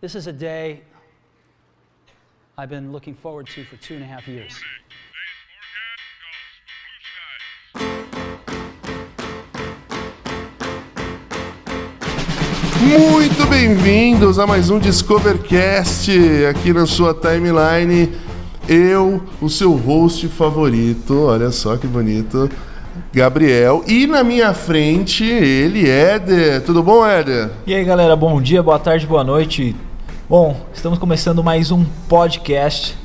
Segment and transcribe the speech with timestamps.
[0.00, 0.80] This is a day
[2.56, 4.58] I've been looking forward to for two and a half years.
[12.80, 16.10] Muito bem-vindos a mais um Discovercast
[16.48, 18.10] aqui na sua timeline.
[18.66, 22.48] Eu, o seu host favorito, olha só que bonito,
[23.12, 23.84] Gabriel.
[23.86, 26.64] E na minha frente, ele, Éder.
[26.64, 27.50] Tudo bom, Éder?
[27.66, 29.76] E aí, galera, bom dia, boa tarde, boa noite.
[30.30, 32.96] Bom, estamos começando mais um podcast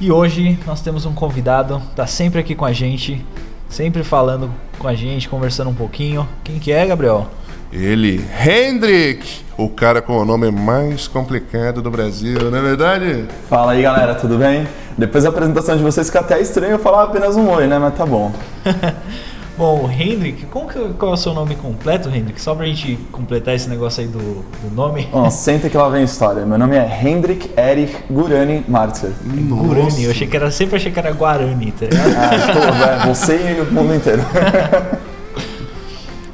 [0.00, 3.26] e hoje nós temos um convidado, tá sempre aqui com a gente,
[3.68, 4.48] sempre falando
[4.78, 6.28] com a gente, conversando um pouquinho.
[6.44, 7.26] Quem que é, Gabriel?
[7.72, 13.24] Ele, Hendrik, o cara com o nome mais complicado do Brasil, não é verdade?
[13.48, 14.68] Fala aí, galera, tudo bem?
[14.96, 17.80] Depois da apresentação de vocês fica até estranho eu falar apenas um oi, né?
[17.80, 18.32] Mas tá bom.
[19.60, 22.40] Bom, o Hendrik, como que, qual é o seu nome completo, Hendrik?
[22.40, 25.06] Só pra gente completar esse negócio aí do, do nome.
[25.12, 26.46] Bom, senta que lá vem a história.
[26.46, 29.10] Meu nome é Hendrik Erich Gurani Marzer.
[29.22, 32.14] Guarani, eu achei que era, sempre achei que era Guarani, tá ligado?
[32.16, 32.58] Ah, tô,
[33.10, 34.22] é, você e o mundo inteiro.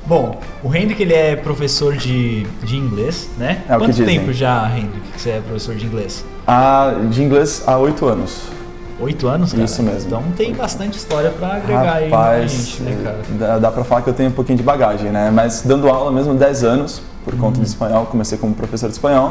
[0.06, 3.64] Bom, o Hendrik ele é professor de, de inglês, né?
[3.68, 6.24] É Quanto tempo já, Hendrik, que você é professor de inglês?
[6.46, 8.54] Ah, de inglês há oito anos.
[8.98, 9.64] Oito anos, cara?
[9.64, 10.06] Isso mesmo.
[10.06, 13.18] Então tem bastante história pra agregar aí Rapaz, gente, né, cara?
[13.38, 15.30] dá, dá pra falar que eu tenho um pouquinho de bagagem, né?
[15.30, 18.06] Mas dando aula mesmo 10 anos, por conta de espanhol.
[18.06, 19.30] Comecei como professor de espanhol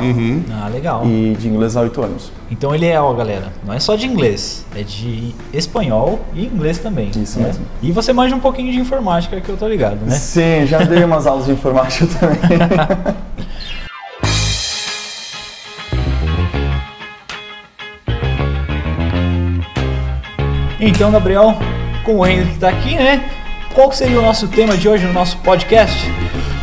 [0.52, 1.04] Ah, legal.
[1.06, 2.32] e de inglês há oito anos.
[2.52, 6.78] Então ele é, ó, galera, não é só de inglês, é de espanhol e inglês
[6.78, 7.10] também.
[7.16, 7.48] Isso né?
[7.48, 7.66] mesmo.
[7.82, 10.12] E você manja um pouquinho de informática, que eu tô ligado, né?
[10.12, 13.16] Sim, já dei umas aulas de informática também.
[20.88, 21.56] Então, Gabriel,
[22.04, 23.28] com o Henrique que tá aqui, né?
[23.74, 25.98] Qual seria o nosso tema de hoje no nosso podcast?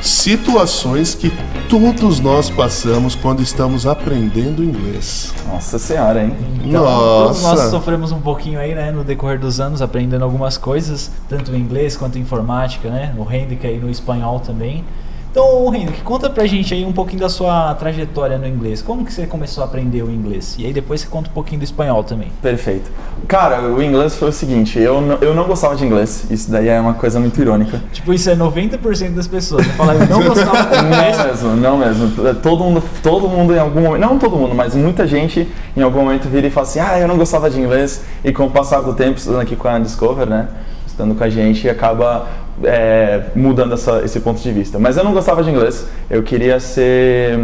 [0.00, 1.32] Situações que
[1.68, 5.34] todos nós passamos quando estamos aprendendo inglês.
[5.48, 6.36] Nossa senhora, hein?
[6.64, 7.70] Então, Todos nós Nossa!
[7.70, 11.96] sofremos um pouquinho aí, né, no decorrer dos anos, aprendendo algumas coisas, tanto em inglês
[11.96, 13.12] quanto em informática, né?
[13.18, 14.84] O Hendrik aí no espanhol também.
[15.32, 18.82] Então, Hendrik, conta pra gente aí um pouquinho da sua trajetória no inglês.
[18.82, 20.56] Como que você começou a aprender o inglês?
[20.58, 22.28] E aí depois você conta um pouquinho do espanhol também.
[22.42, 22.90] Perfeito.
[23.26, 26.68] Cara, o inglês foi o seguinte, eu, não- eu não gostava de inglês, isso daí
[26.68, 27.80] é uma coisa muito irônica.
[27.94, 29.66] Tipo, isso é 90% das pessoas.
[29.66, 29.72] Né?
[29.72, 31.16] Falar, eu não gostava do inglês.
[31.16, 32.34] Não mesmo, não mesmo.
[32.42, 36.00] Todo mundo, todo mundo em algum momento, não todo mundo, mas muita gente em algum
[36.04, 38.02] momento vira e fala assim, ah, eu não gostava de inglês.
[38.22, 40.46] E com o passar do tempo, estudando aqui com a Discover, né,
[40.92, 42.26] estudando com a gente, acaba
[42.62, 44.78] é, mudando essa- esse ponto de vista.
[44.78, 47.38] Mas eu não gostava de inglês, eu queria ser...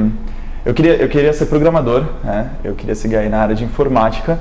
[0.66, 2.50] Eu queria, eu queria ser programador, né?
[2.62, 4.38] eu queria seguir aí na área de informática,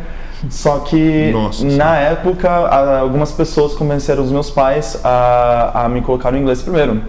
[0.49, 6.31] só que Nossa na época algumas pessoas convenceram os meus pais a, a me colocar
[6.31, 7.01] no inglês primeiro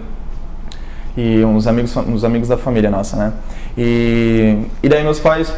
[1.17, 3.33] e uns amigos, uns amigos da família nossa, né?
[3.77, 5.53] E, e daí meus pais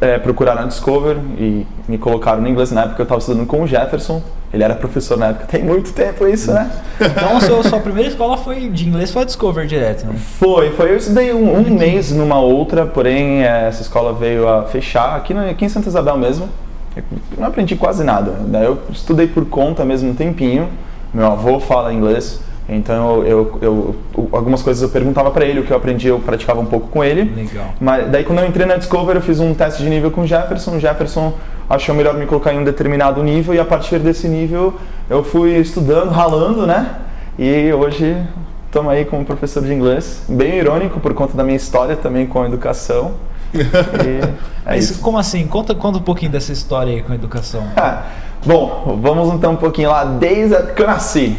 [0.00, 2.70] é, procuraram a Discover e me colocaram no inglês.
[2.70, 4.22] Na época eu estava estudando com o Jefferson,
[4.52, 6.70] ele era professor na época, tem muito tempo isso, né?
[7.00, 10.12] Então, a sua, sua primeira escola foi de inglês foi a Discover direto, né?
[10.38, 10.90] Foi, foi.
[10.90, 15.32] Eu estudei um, um mês numa outra, porém é, essa escola veio a fechar aqui,
[15.32, 16.48] no- aqui em Santa Isabel mesmo.
[16.96, 17.04] Eu
[17.38, 18.32] não aprendi quase nada.
[18.48, 20.68] Daí eu estudei por conta mesmo um tempinho.
[21.14, 25.64] Meu avô fala inglês, então eu, eu- eu- algumas coisas eu perguntava para ele, o
[25.64, 27.22] que eu aprendi eu praticava um pouco com ele.
[27.34, 27.66] Legal.
[27.80, 30.26] Mas daí quando eu entrei na Discover eu fiz um teste de nível com o
[30.26, 30.72] Jefferson.
[30.76, 31.32] O Jefferson
[31.70, 34.74] achou melhor me colocar em um determinado nível e a partir desse nível
[35.08, 36.96] eu fui estudando, ralando, né?
[37.38, 38.16] E hoje
[38.66, 40.24] estamos aí como professor de inglês.
[40.28, 43.12] Bem irônico por conta da minha história também com a educação.
[43.52, 44.20] E
[44.68, 45.00] é Mas isso.
[45.00, 45.44] como assim?
[45.46, 47.64] Conta, conta um pouquinho dessa história aí com a educação.
[47.76, 48.04] Ah,
[48.46, 51.36] bom, vamos então um pouquinho lá desde a que eu nasci.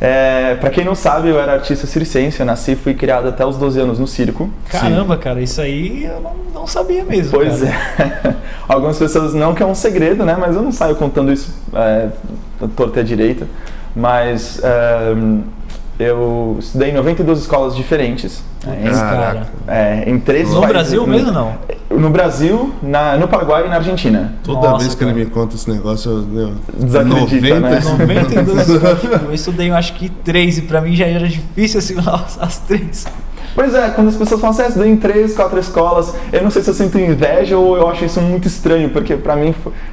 [0.00, 3.44] É, para quem não sabe, eu era artista circense, eu nasci e fui criado até
[3.44, 4.48] os 12 anos no circo.
[4.70, 7.32] Caramba, cara, isso aí eu não, não sabia mesmo.
[7.32, 8.12] Pois cara.
[8.24, 8.34] é.
[8.66, 10.36] Algumas pessoas não que é um segredo, né?
[10.40, 12.08] Mas eu não saio contando isso é,
[12.74, 13.46] torta à direita.
[13.94, 15.14] Mas é,
[15.98, 18.42] eu estudei em 92 escolas diferentes.
[18.66, 19.46] Né, cara.
[19.66, 21.54] é, em três No países- Brasil mesmo não?
[21.90, 24.34] No Brasil, na, no Paraguai e na Argentina.
[24.44, 25.24] Toda Nossa, vez que ele cara.
[25.24, 27.80] me conta esse negócio, eu, eu Desacredita, né?
[27.98, 31.78] 92 escolas, tipo, eu estudei eu acho que três e pra mim já era difícil
[31.80, 33.06] assimilar as- as três.
[33.52, 36.50] Pois é, quando as pessoas falam assim, ah, estudei em três, quatro escolas, eu não
[36.50, 39.52] sei se eu sinto inveja ou eu acho isso muito estranho, porque pra mim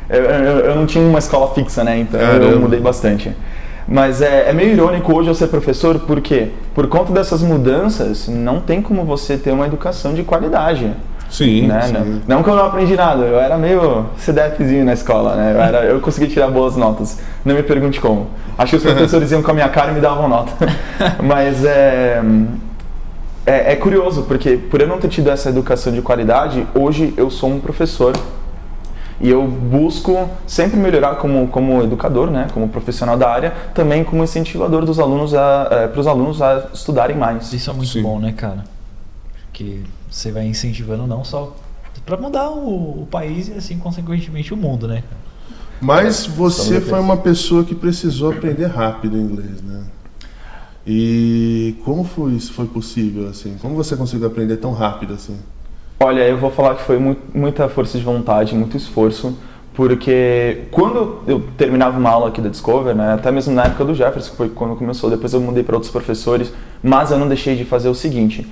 [0.09, 1.97] eu, eu- eu não tinha uma escola fixa, né?
[1.99, 2.45] Então Caramba.
[2.45, 3.35] eu mudei bastante.
[3.87, 8.59] Mas é, é meio irônico hoje eu ser professor, porque por conta dessas mudanças, não
[8.59, 10.91] tem como você ter uma educação de qualidade.
[11.29, 11.81] Sim, né?
[11.81, 11.93] sim.
[11.93, 15.53] Não, não que eu não aprendi nada, eu era meio CDFzinho na escola, né?
[15.53, 17.19] Eu, era, eu consegui tirar boas notas.
[17.43, 18.27] Não me pergunte como.
[18.57, 20.51] Acho que os professores iam com a minha cara e me davam nota.
[21.23, 22.21] Mas é.
[23.45, 27.29] é, é curioso, porque por eu não ter tido essa educação de qualidade, hoje eu
[27.29, 28.13] sou um professor
[29.19, 34.23] e eu busco sempre melhorar como, como educador, né, como profissional da área, também como
[34.23, 37.51] incentivador dos alunos a, é, para os alunos a estudarem mais.
[37.51, 38.03] Isso é muito Sim.
[38.03, 38.63] bom, né, cara?
[39.51, 41.55] Que você vai incentivando não só
[42.05, 45.03] para mudar o, o país e assim consequentemente o mundo, né?
[45.81, 49.83] Mas você foi uma pessoa que precisou aprender rápido inglês, né?
[50.85, 53.57] E como foi isso foi possível assim?
[53.61, 55.37] Como você conseguiu aprender tão rápido assim?
[55.99, 59.35] Olha, eu vou falar que foi mu- muita força de vontade, muito esforço,
[59.73, 63.95] porque quando eu terminava uma aula aqui da Discover, né, até mesmo na época do
[63.95, 66.53] Jefferson, que foi quando começou, depois eu mudei para outros professores,
[66.83, 68.47] mas eu não deixei de fazer o seguinte: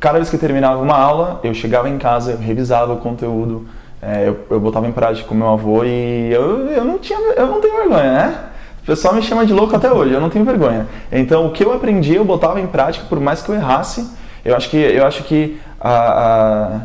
[0.00, 3.66] cada vez que terminava uma aula, eu chegava em casa, eu revisava o conteúdo,
[4.00, 7.46] é, eu, eu botava em prática com meu avô e eu, eu não tinha, eu
[7.46, 8.38] não tenho vergonha, né?
[8.82, 10.86] O pessoal me chama de louco até hoje, eu não tenho vergonha.
[11.12, 14.08] Então, o que eu aprendi, eu botava em prática, por mais que eu errasse.
[14.44, 16.80] Eu acho que, eu acho que a,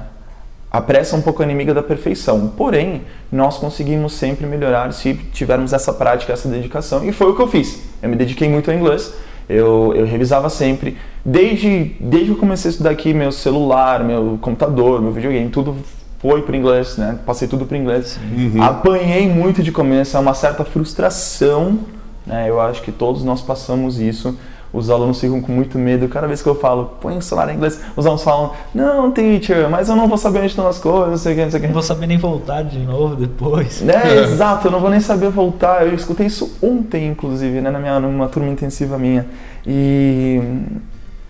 [0.71, 2.53] a, a pressa é um pouco inimiga da perfeição.
[2.55, 3.01] Porém,
[3.31, 7.03] nós conseguimos sempre melhorar se tivermos essa prática, essa dedicação.
[7.03, 7.81] E foi o que eu fiz.
[8.01, 9.13] Eu me dediquei muito ao inglês.
[9.49, 10.97] Eu, eu revisava sempre.
[11.25, 15.75] Desde, desde que eu comecei a estudar aqui, meu celular, meu computador, meu videogame, tudo
[16.19, 17.19] foi para inglês, né?
[17.25, 18.19] Passei tudo para inglês.
[18.61, 21.79] Apanhei muito de começo, é uma certa frustração,
[22.25, 22.47] né?
[22.47, 24.37] Eu acho que todos nós passamos isso.
[24.73, 26.07] Os alunos ficam com muito medo.
[26.07, 29.69] Cada vez que eu falo, põe o celular em inglês, os alunos falam, não, teacher,
[29.69, 31.57] mas eu não vou saber onde estão as coisas, não sei o que, não sei
[31.59, 31.67] o que.
[31.67, 33.83] Não vou saber nem voltar de novo depois.
[33.87, 35.85] É, exato, eu não vou nem saber voltar.
[35.85, 39.25] Eu escutei isso ontem, inclusive, né, na minha, numa turma intensiva minha.
[39.65, 40.39] E,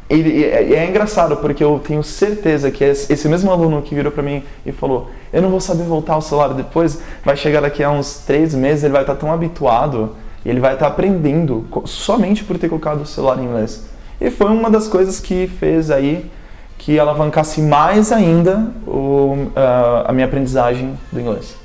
[0.10, 4.44] e- é, engraçado, porque eu tenho certeza que esse mesmo aluno que virou pra mim
[4.66, 8.20] e falou: Eu não vou saber voltar ao celular depois, vai chegar daqui a uns
[8.20, 10.16] três meses, ele vai estar tão habituado
[10.46, 13.86] e ele vai estar aprendendo co- somente por ter colocado o celular em inglês.
[14.20, 16.30] E foi uma das coisas que fez aí
[16.78, 21.56] que alavancasse mais ainda o, a- a minha aprendizagem do inglês.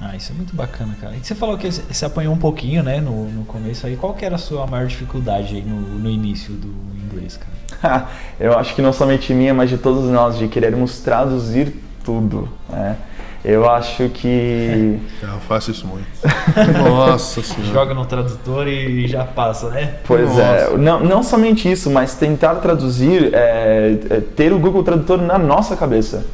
[0.00, 1.14] Ah, isso é muito bacana, cara.
[1.14, 3.96] E você falou que você você apanhou um pouquinho, né, no, no começo aí.
[3.96, 6.74] Qual que era a sua maior dificuldade aí no, no início do
[7.06, 8.08] inglês, cara?
[8.40, 11.74] eu acho que não somente minha, mas de todos nós, de querermos traduzir
[12.04, 12.48] tudo.
[12.68, 12.96] Né?
[13.44, 15.00] Eu acho que.
[15.20, 16.06] Eu faço isso muito.
[16.88, 17.72] Nossa senhora.
[17.72, 19.94] Joga no tradutor e já passa, né?
[20.06, 20.78] Pois é, Nossa.
[20.78, 25.74] não, não somente isso, mas tentar traduzir, é, é, ter o Google Tradutor na nossa
[25.76, 26.24] cabeça.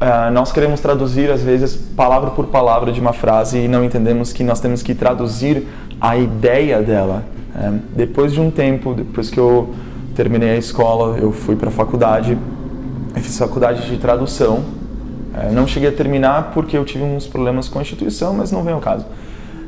[0.00, 4.32] Ah, nós queremos traduzir, às vezes, palavra por palavra de uma frase e não entendemos
[4.32, 5.68] que nós temos que traduzir
[6.00, 7.22] a ideia dela.
[7.54, 7.78] né?
[7.94, 9.72] depois de um tempo, depois que eu
[10.16, 12.36] terminei a escola, eu fui para a faculdade,
[13.14, 14.81] eu fiz faculdade de tradução.
[15.34, 18.62] É, não cheguei a terminar porque eu tive uns problemas com a instituição, mas não
[18.62, 19.06] vem ao caso.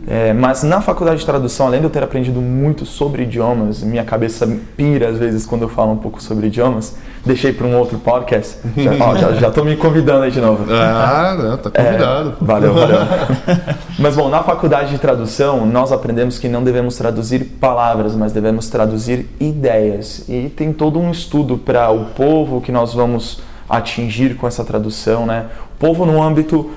[0.06, 4.04] É, mas na faculdade de tradução, além de eu ter aprendido muito sobre idiomas, minha
[4.04, 4.46] cabeça
[4.76, 6.94] pira às vezes quando eu falo um pouco sobre idiomas.
[7.24, 8.58] Deixei para um outro podcast.
[8.76, 10.66] Já, ó, já, já tô me convidando aí de novo.
[10.70, 12.34] Ah, não, tá convidado.
[12.38, 12.98] É, valeu, valeu.
[13.98, 18.68] Mas bom, na faculdade de tradução, nós aprendemos que não devemos traduzir palavras, mas devemos
[18.68, 20.28] traduzir ideias.
[20.28, 25.26] E tem todo um estudo para o povo que nós vamos atingir com essa tradução,
[25.26, 25.46] né?
[25.76, 26.70] O povo no âmbito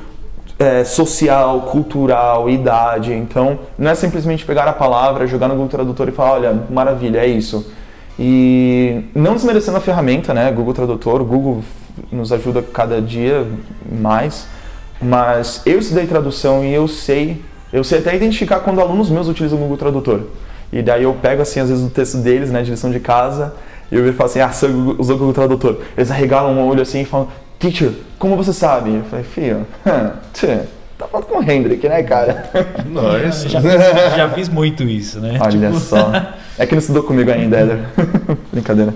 [0.59, 3.13] é, social, cultural, idade.
[3.13, 7.19] Então, não é simplesmente pegar a palavra, jogar no Google Tradutor e falar, olha, maravilha,
[7.19, 7.71] é isso.
[8.19, 10.51] E não desmerecendo a ferramenta, né?
[10.51, 11.63] Google Tradutor, Google
[12.11, 13.45] nos ajuda cada dia
[13.91, 14.47] mais.
[14.99, 19.59] Mas eu estudei tradução e eu sei, eu sei até identificar quando alunos meus utilizam
[19.59, 20.21] o Google Tradutor.
[20.73, 23.53] E daí eu pego assim, às vezes, o texto deles, né, de lição de casa,
[23.91, 25.77] e eu falo assim, ah, você usou o Google Tradutor.
[25.95, 27.27] Eles arregalam o olho assim e falam,
[27.59, 28.95] teacher, como você sabe?
[28.95, 29.65] Eu falei, filho,
[30.33, 30.59] tchê,
[30.97, 32.49] tá falando com o Hendrick, né, cara?
[32.85, 33.47] Nossa.
[33.49, 33.71] Já fiz,
[34.15, 35.37] já fiz muito isso, né?
[35.41, 36.11] Olha Tipo, só.
[36.59, 37.79] É que não estudou comigo ainda, Éder.
[38.51, 38.91] Brincadeira.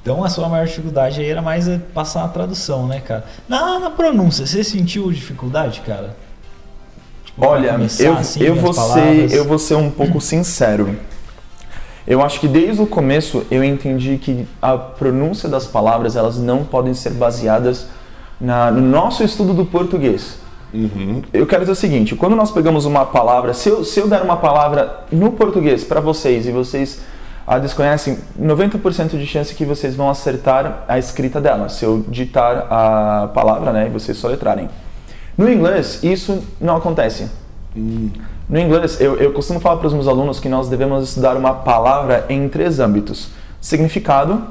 [0.00, 3.24] Então a sua maior dificuldade aí era mais é passar a tradução, né, cara?
[3.48, 6.14] Na, na pronúncia, você sentiu dificuldade, cara?
[7.24, 10.96] Tipo, Olha, eu, assim, eu, vou ser, eu vou ser um pouco sincero.
[12.06, 16.64] Eu acho que desde o começo eu entendi que a pronúncia das palavras elas não
[16.64, 17.86] podem ser baseadas
[18.40, 20.38] na, no nosso estudo do português.
[20.72, 21.22] Uhum.
[21.32, 24.22] Eu quero dizer o seguinte: quando nós pegamos uma palavra, se eu, se eu der
[24.22, 27.00] uma palavra no português para vocês e vocês
[27.46, 32.66] a desconhecem, 90% de chance que vocês vão acertar a escrita dela, se eu ditar
[32.70, 34.68] a palavra né, e vocês soletrarem.
[35.36, 37.28] No inglês, isso não acontece.
[38.48, 41.54] No inglês, eu, eu costumo falar para os meus alunos que nós devemos estudar uma
[41.54, 44.42] palavra em três âmbitos: significado,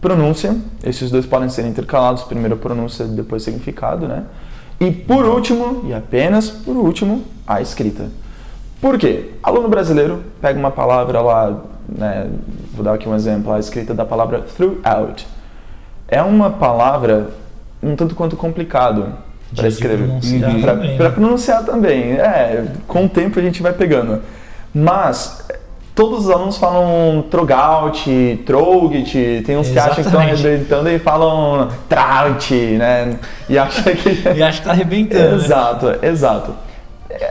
[0.00, 4.24] pronúncia, esses dois podem ser intercalados, primeiro pronúncia, depois significado, né?
[4.80, 8.08] E por último, e apenas por último, a escrita.
[8.80, 9.30] Por quê?
[9.42, 12.30] Aluno brasileiro pega uma palavra lá né,
[12.72, 15.26] vou dar aqui um exemplo, a escrita da palavra throughout.
[16.08, 17.30] É uma palavra
[17.82, 19.12] um tanto quanto complicado
[19.54, 20.06] para escrever.
[20.06, 21.10] Pronunciar Para né?
[21.10, 22.12] pronunciar também.
[22.12, 24.20] É, com o tempo a gente vai pegando.
[24.74, 25.46] Mas
[25.94, 30.46] todos os alunos falam trogout, trougit, tem uns que acham que estão Exatamente.
[30.46, 33.16] arrebentando e falam trout, né?
[33.48, 35.36] E acha que E acho que tá arrebentando.
[35.36, 35.44] né?
[35.44, 36.54] Exato, exato.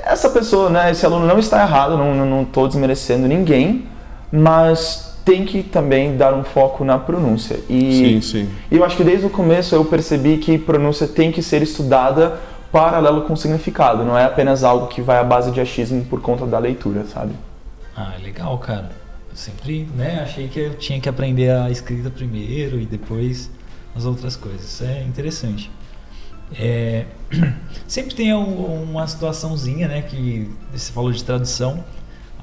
[0.05, 3.85] Essa pessoa, né, esse aluno não está errado, não, não, não tô desmerecendo ninguém,
[4.31, 7.57] mas tem que também dar um foco na pronúncia.
[7.67, 8.49] Sim, E sim.
[8.71, 12.39] e eu acho que desde o começo eu percebi que pronúncia tem que ser estudada
[12.71, 16.45] paralelo com significado, não é apenas algo que vai à base de achismo por conta
[16.45, 17.33] da leitura, sabe?
[17.95, 18.89] Ah, legal, cara.
[19.29, 23.49] Eu sempre, né, achei que eu tinha que aprender a escrita primeiro e depois
[23.95, 24.63] as outras coisas.
[24.63, 25.69] Isso é interessante.
[26.59, 27.05] É,
[27.87, 31.83] sempre tem um- uma situaçãozinha, né, que você falou de tradução.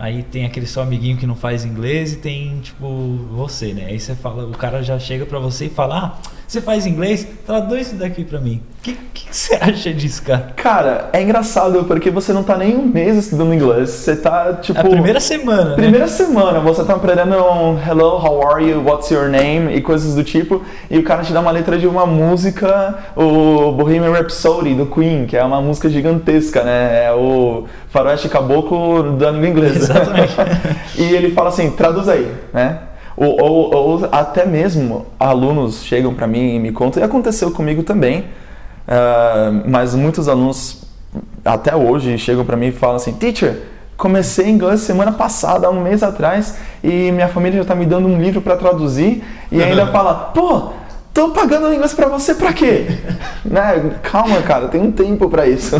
[0.01, 2.89] Aí tem aquele seu amiguinho que não faz inglês e tem, tipo,
[3.33, 3.85] você, né?
[3.85, 7.25] Aí você fala, o cara já chega pra você e fala: Ah, você faz inglês?
[7.47, 8.61] Traduz isso daqui pra mim.
[8.81, 10.49] O que, que você acha disso, cara?
[10.57, 14.77] Cara, é engraçado porque você não tá nem um mês estudando inglês, você tá tipo.
[14.77, 15.77] É a primeira semana, né?
[15.77, 20.17] Primeira semana, você tá aprendendo um hello, how are you, what's your name e coisas
[20.17, 24.75] do tipo, e o cara te dá uma letra de uma música, o Bohemian Rhapsody
[24.75, 27.05] do Queen, que é uma música gigantesca, né?
[27.05, 29.93] É o faroeste caboclo da língua inglesa.
[30.03, 30.35] Exatamente.
[30.99, 32.90] e ele fala assim, traduz aí, né?
[33.23, 37.83] Ou, ou- ou até mesmo alunos chegam pra mim e me contam, e aconteceu comigo
[37.83, 38.25] também,
[38.89, 40.83] ah, mas muitos alunos
[41.45, 43.61] até hoje chegam pra mim e falam assim, teacher,
[43.95, 48.09] comecei inglês semana passada, há um mês atrás, e minha família já tá me dando
[48.09, 49.23] um livro pra traduzir,
[49.53, 50.71] e ainda fala, pô,
[51.13, 52.87] tô pagando inglês pra você pra quê?
[53.45, 53.97] né?
[54.03, 55.77] Calma, cara, tem um tempo pra isso.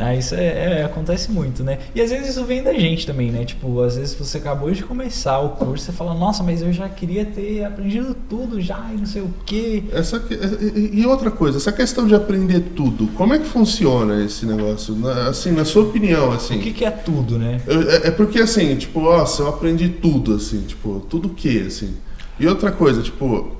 [0.00, 1.78] Ah, isso é, é, acontece muito, né?
[1.94, 3.44] E às vezes isso vem da gente também, né?
[3.44, 6.88] Tipo, às vezes você acabou de começar o curso, você fala, nossa, mas eu já
[6.88, 9.84] queria ter aprendido tudo já e não sei o quê.
[9.92, 14.24] Essa, que- e e outra coisa, essa questão de aprender tudo, como é que funciona
[14.24, 14.94] esse negócio?
[14.96, 16.56] Na- Assim, na sua opinião, assim.
[16.56, 17.60] O que, que é tudo, né?
[17.66, 21.60] Eu- É, é porque assim, tipo, nossa, eu aprendi tudo, assim, tipo, tudo o que,
[21.66, 21.94] assim.
[22.38, 23.54] E outra coisa, tipo,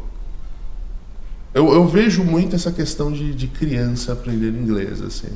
[1.52, 5.28] eu, eu vejo muito essa questão de, de criança aprender inglês, assim.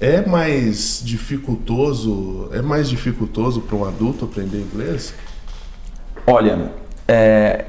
[0.00, 5.14] É mais dificultoso, é mais dificultoso para um adulto aprender inglês?
[6.26, 6.72] Olha,
[7.06, 7.64] é,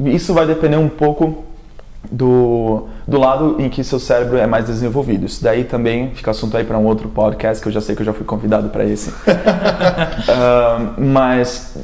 [0.00, 1.44] isso vai depender um pouco
[2.10, 5.26] do, do lado em que seu cérebro é mais desenvolvido.
[5.26, 8.02] Isso daí também fica assunto aí para um outro podcast que eu já sei que
[8.02, 9.12] eu já fui convidado para esse.
[10.30, 11.76] Ah, mas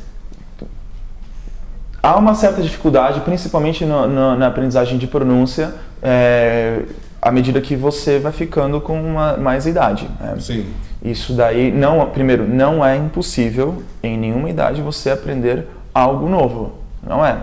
[2.02, 6.82] há uma certa dificuldade, principalmente no- no- na aprendizagem de pronúncia, é,
[7.24, 10.08] à medida que você vai ficando com uma, mais idade.
[10.20, 10.34] né?
[10.38, 10.66] Sim.
[11.02, 16.72] Isso daí, não, primeiro, não é impossível em nenhuma idade você aprender algo novo.
[17.06, 17.38] Não é.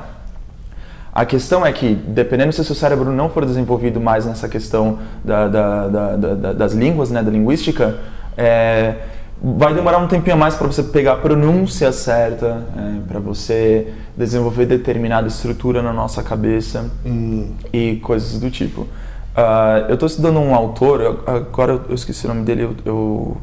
[1.13, 4.99] A questão é que, dependendo se o seu cérebro não for desenvolvido mais nessa questão
[5.25, 7.97] da, da- da- da- da- das línguas, né, da linguística,
[8.37, 8.95] é,
[9.43, 12.63] vai demorar um tempinho a mais para você pegar a pronúncia certa,
[13.07, 18.87] para você desenvolver determinada estrutura na nossa cabeça Hum, e coisas do tipo.
[19.35, 23.37] Ah, eu estou estudando um autor, agora eu esqueci o nome dele, eu-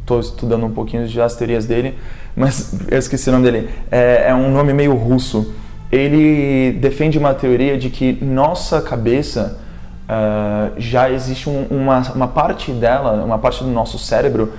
[0.00, 1.98] estou estudando um pouquinho já as teorias dele,
[2.36, 3.68] mas eu esqueci o nome dele.
[3.90, 5.52] É, é um nome meio russo.
[5.90, 9.58] Ele defende uma teoria de que nossa cabeça
[10.08, 14.52] ah, já existe um- uma, uma parte dela, uma parte do nosso cérebro,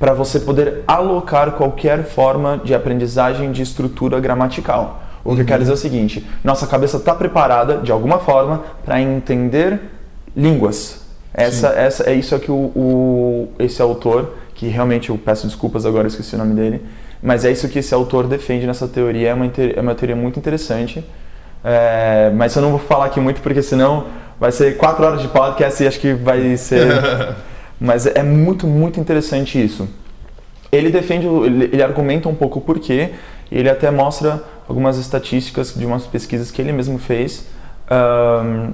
[0.00, 5.02] para você poder alocar qualquer forma de aprendizagem de estrutura gramatical.
[5.26, 9.00] O que quer dizer é o seguinte: nossa cabeça está preparada, de alguma forma, para
[9.00, 9.80] entender
[10.36, 11.04] línguas.
[11.34, 15.84] Essa, essa, é isso é que o, o- esse autor, que realmente eu peço desculpas
[15.84, 16.82] agora, eu esqueci o nome dele,
[17.22, 20.38] mas é isso que esse autor defende nessa teoria, é uma, é uma teoria muito
[20.38, 21.04] interessante.
[21.64, 24.06] É, mas eu não vou falar aqui muito porque senão
[24.38, 26.86] vai ser quatro horas de podcast e acho que vai ser.
[27.80, 29.88] mas é muito, muito interessante isso.
[30.72, 33.10] Ele defende, ele, ele argumenta um pouco o porquê,
[33.50, 37.46] e ele até mostra algumas estatísticas de umas pesquisas que ele mesmo fez.
[37.88, 38.72] Ahn,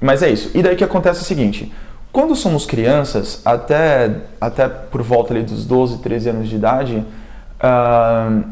[0.00, 0.50] mas é isso.
[0.54, 1.72] E daí que acontece é o seguinte:
[2.10, 7.04] quando somos crianças, até, até por volta ali dos 12, 13 anos de idade,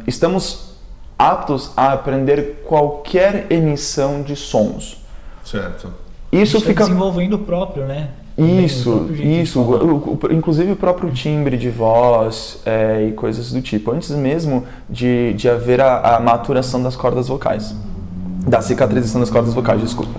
[0.07, 0.71] estamos
[1.19, 5.05] aptos a aprender qualquer emissão de sons.
[5.45, 5.93] certo.
[6.33, 8.11] Isso é fica desenvolvendo o próprio, né?
[8.45, 9.61] Isso, isso.
[9.61, 13.91] O- o- inclusive o próprio timbre de voz é, e coisas do tipo.
[13.93, 17.75] Antes mesmo de, de haver a, a maturação das cordas vocais.
[18.47, 20.19] Da cicatrização das cordas vocais, desculpa.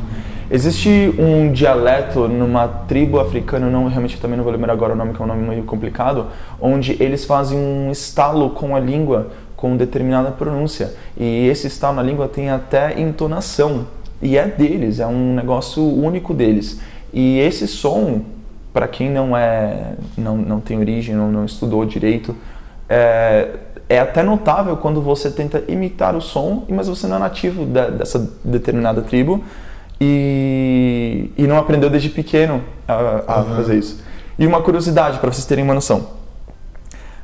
[0.49, 4.95] Existe um dialeto numa tribo africana, eu não, realmente também não vou lembrar agora o
[4.97, 6.27] nome, que é um nome meio complicado,
[6.59, 10.93] onde eles fazem um estalo com a língua com determinada pronúncia.
[11.17, 13.85] E esse estalo na língua tem até entonação.
[14.21, 16.79] E é deles, é um negócio único deles.
[17.13, 18.21] E esse som,
[18.73, 22.35] para quem não é, não, não tem origem, não, não estudou direito,
[22.87, 23.49] é,
[23.89, 27.89] é até notável quando você tenta imitar o som, mas você não é nativo da,
[27.89, 29.43] dessa determinada tribo
[29.99, 33.55] e, e não aprendeu desde pequeno a, a uhum.
[33.55, 34.03] fazer isso.
[34.39, 36.07] E uma curiosidade para vocês terem uma noção: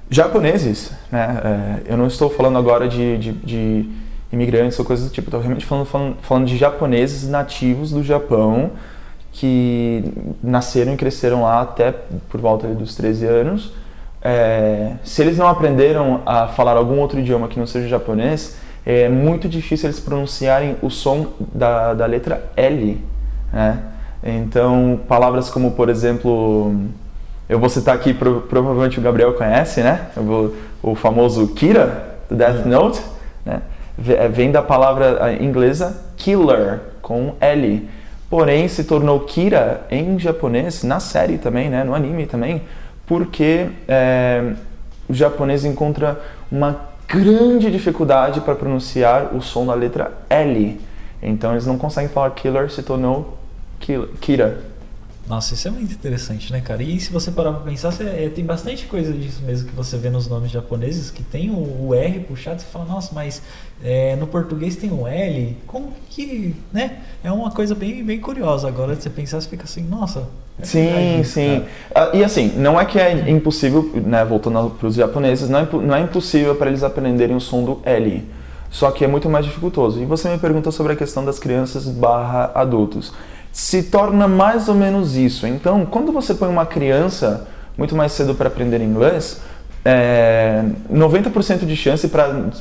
[0.09, 1.81] japoneses, né?
[1.87, 3.89] É, eu não estou falando agora de, de, de
[4.31, 8.71] imigrantes ou coisas do tipo, estou realmente falando, falando, falando de japoneses nativos do Japão
[9.37, 10.03] que
[10.41, 13.71] nasceram e cresceram lá até por volta dos 13 anos.
[14.19, 19.07] É, se eles não aprenderam a falar algum outro idioma que não seja japonês, é
[19.07, 22.99] muito difícil eles pronunciarem o som da, da letra L.
[23.53, 23.79] Né?
[24.23, 26.73] Então, palavras como, por exemplo,
[27.47, 30.07] eu vou citar aqui, provavelmente o Gabriel conhece, né?
[30.15, 32.67] Vou, o famoso Kira, do Death é.
[32.67, 33.01] Note,
[33.45, 33.61] né?
[34.31, 37.87] Vem da palavra inglesa killer, com L.
[38.29, 41.83] Porém, se tornou Kira em japonês, na série também, né?
[41.83, 42.61] no anime também,
[43.05, 44.53] porque é,
[45.07, 46.19] o japonês encontra
[46.51, 50.79] uma grande dificuldade para pronunciar o som da letra L.
[51.23, 53.37] Então eles não conseguem falar killer, se tornou
[54.19, 54.76] Kira.
[55.27, 56.81] Nossa, isso é muito interessante, né, cara?
[56.81, 59.97] E se você parar pra pensar, você, é, tem bastante coisa disso mesmo que você
[59.97, 63.41] vê nos nomes japoneses, que tem o, o R puxado, você fala, nossa, mas
[63.83, 66.99] é, no português tem o L, como que, né?
[67.21, 68.69] É uma coisa bem, bem curiosa.
[68.69, 70.29] Agora, você pensar, você fica assim, nossa.
[70.61, 71.65] É sim, sim.
[71.93, 75.67] Ah, e assim, não é que é impossível, né, voltando para os japoneses, não é,
[75.73, 78.23] não é impossível para eles aprenderem o som do L.
[78.69, 80.01] Só que é muito mais dificultoso.
[80.01, 83.13] E você me pergunta sobre a questão das crianças barra adultos
[83.57, 85.47] se torna mais ou menos isso.
[85.47, 89.41] Então, quando você põe uma criança muito mais cedo para aprender inglês,
[89.83, 92.51] é, 90% de chance para,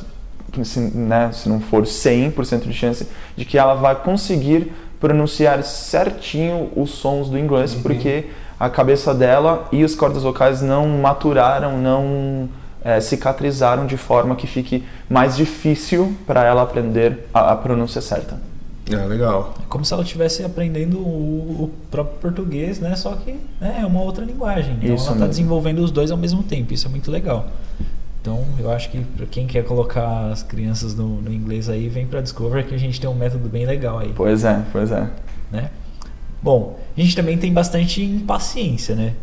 [0.63, 6.71] se, né, se não for 100% de chance, de que ela vai conseguir pronunciar certinho
[6.75, 7.83] os sons do inglês, uhum.
[7.83, 8.25] porque
[8.59, 12.49] a cabeça dela e as cordas vocais não maturaram, não
[12.83, 18.46] é, cicatrizaram de forma que fique mais difícil para ela aprender a, a pronúncia certa.
[18.89, 19.53] É, legal.
[19.59, 22.95] É como se ela estivesse aprendendo o, o, próprio português, né?
[22.95, 24.77] Só que né, é uma outra linguagem.
[24.81, 26.73] Então Isso ela está desenvolvendo os dois ao mesmo tempo.
[26.73, 27.47] Isso é muito legal.
[28.21, 32.05] Então eu acho que para quem quer colocar as crianças no, no inglês aí, vem
[32.05, 34.11] para Discover que a gente tem um método bem legal aí.
[34.15, 35.09] Pois é, pois é.
[35.51, 35.69] Né?
[36.41, 39.13] Bom, a gente também tem bastante impaciência, né?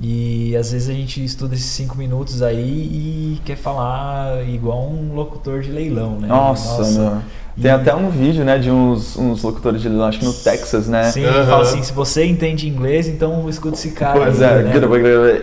[0.00, 5.14] E às vezes a gente estuda esses cinco minutos aí e quer falar igual um
[5.14, 6.26] locutor de leilão, né?
[6.26, 7.22] Nossa, Nossa.
[7.60, 11.04] Tem até um vídeo, né, de uns, uns locutores de acho que no Texas, né?
[11.04, 11.46] Sim, uhum.
[11.46, 14.18] fala assim, se você entende inglês, então escuta esse cara.
[14.18, 14.72] Pois aí, é, né?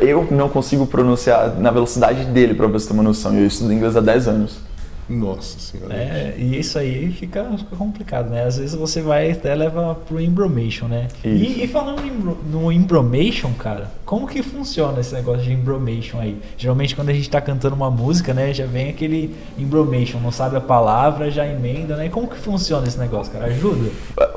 [0.01, 3.33] eu não consigo pronunciar na velocidade dele, pra você ter uma noção.
[3.33, 4.70] Eu estudo inglês há 10 anos.
[5.11, 5.93] Nossa senhora.
[5.93, 8.45] É, e isso aí fica, fica, complicado, né?
[8.45, 11.07] Às vezes você vai até leva pro embromation, né?
[11.23, 12.01] E, e, falando
[12.49, 16.37] no embromation, cara, como que funciona esse negócio de embromation aí?
[16.57, 20.55] Geralmente quando a gente tá cantando uma música, né, já vem aquele embromation, não sabe
[20.55, 22.07] a palavra, já emenda, né?
[22.07, 23.45] Como que funciona esse negócio, cara?
[23.45, 23.89] Ajuda?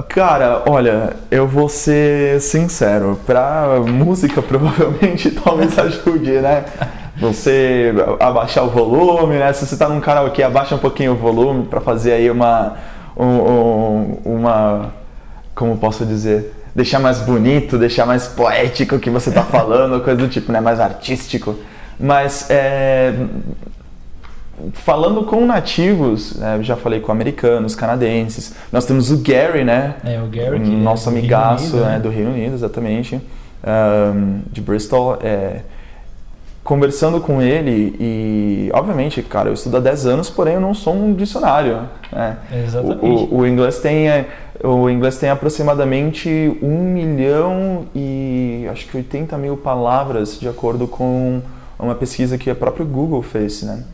[0.08, 6.64] Cara, olha, eu vou ser sincero, pra música provavelmente talvez ajude, né?
[7.16, 9.52] Você abaixar o volume, né?
[9.52, 12.74] Se você está num karaokê, abaixa um pouquinho o volume para fazer aí uma,
[13.16, 14.92] um, uma,
[15.54, 20.20] como posso dizer, deixar mais bonito, deixar mais poético o que você está falando, coisa
[20.20, 20.60] do tipo, né?
[20.60, 21.56] Mais artístico.
[21.98, 23.14] Mas é,
[24.72, 28.54] falando com nativos, né, já falei com americanos, canadenses.
[28.72, 29.94] Nós temos o Gary, né?
[30.04, 31.98] É, o Gary, que nosso é amigaço Unido, né?
[32.00, 33.20] do Reino Unido, exatamente,
[34.14, 35.18] um, de Bristol.
[35.22, 35.60] É,
[36.64, 40.94] conversando com ele e, obviamente, cara, eu estudo há 10 anos, porém eu não sou
[40.94, 41.82] um dicionário.
[42.10, 42.38] Né?
[42.64, 43.04] Exatamente.
[43.04, 44.26] O, o, o, inglês tem, é,
[44.62, 46.28] o inglês tem aproximadamente
[46.62, 51.42] 1 milhão e acho que 80 mil palavras, de acordo com
[51.78, 53.84] uma pesquisa que a própria Google fez, né?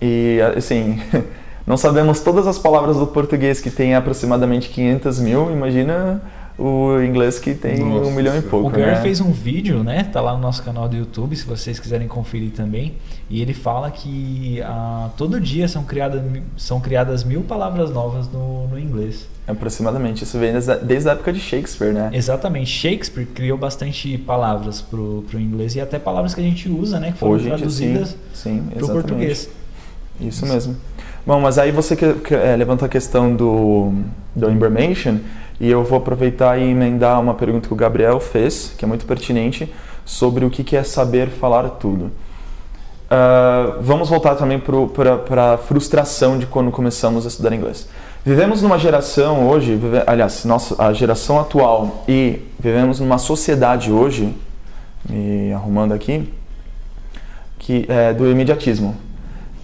[0.00, 1.00] E, assim,
[1.66, 6.22] não sabemos todas as palavras do português que tem aproximadamente 500 mil, imagina
[6.60, 8.68] o inglês que tem Nossa, um milhão e pouco.
[8.68, 9.00] O Gary né?
[9.00, 10.04] fez um vídeo, né?
[10.04, 12.96] Tá lá no nosso canal do YouTube, se vocês quiserem conferir também.
[13.30, 16.22] E ele fala que ah, todo dia são criadas,
[16.58, 19.26] são criadas mil palavras novas no, no inglês.
[19.48, 20.22] Aproximadamente.
[20.24, 22.10] Isso vem desde, desde a época de Shakespeare, né?
[22.12, 22.70] Exatamente.
[22.70, 27.12] Shakespeare criou bastante palavras pro, pro inglês e até palavras que a gente usa, né?
[27.12, 29.48] Que foram Hoje, traduzidas sim, sim, pro português.
[30.20, 30.76] Isso, Isso mesmo.
[31.26, 33.92] Bom, mas aí você que, que, é, levantou a questão do,
[34.36, 35.16] do information
[35.60, 39.04] e eu vou aproveitar e emendar uma pergunta que o Gabriel fez, que é muito
[39.04, 39.72] pertinente,
[40.04, 42.10] sobre o que é saber falar tudo.
[43.10, 47.88] ah, vamos voltar também para a frustração de quando começamos a estudar inglês.
[48.24, 54.34] Vivemos numa geração hoje, vive, aliás, nossa, a geração atual e vivemos numa sociedade hoje,
[55.08, 56.30] me arrumando aqui,
[57.58, 58.94] que é do imediatismo.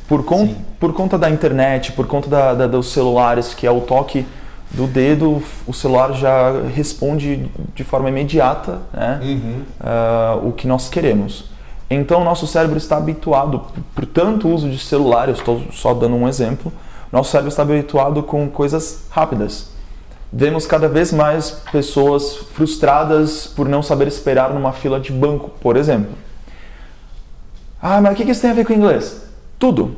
[0.08, 0.56] Por, con Sim.
[0.78, 4.24] por conta da internet, por conta da, da- dos celulares, que é o toque
[4.76, 9.20] do dedo, o celular já responde de forma imediata né,
[9.80, 11.46] ah, o que nós queremos.
[11.88, 13.62] Então, nosso cérebro está habituado,
[13.94, 16.72] por- tanto uso de celular, eu estou só dando um exemplo,
[17.12, 19.70] nosso cérebro está habituado com coisas rápidas.
[20.32, 25.76] Vemos cada vez mais pessoas frustradas por não saber esperar numa fila de banco, por
[25.76, 26.10] exemplo.
[27.80, 29.22] Ah, mas o que que isso tem a ver com inglês?
[29.58, 29.96] Tudo.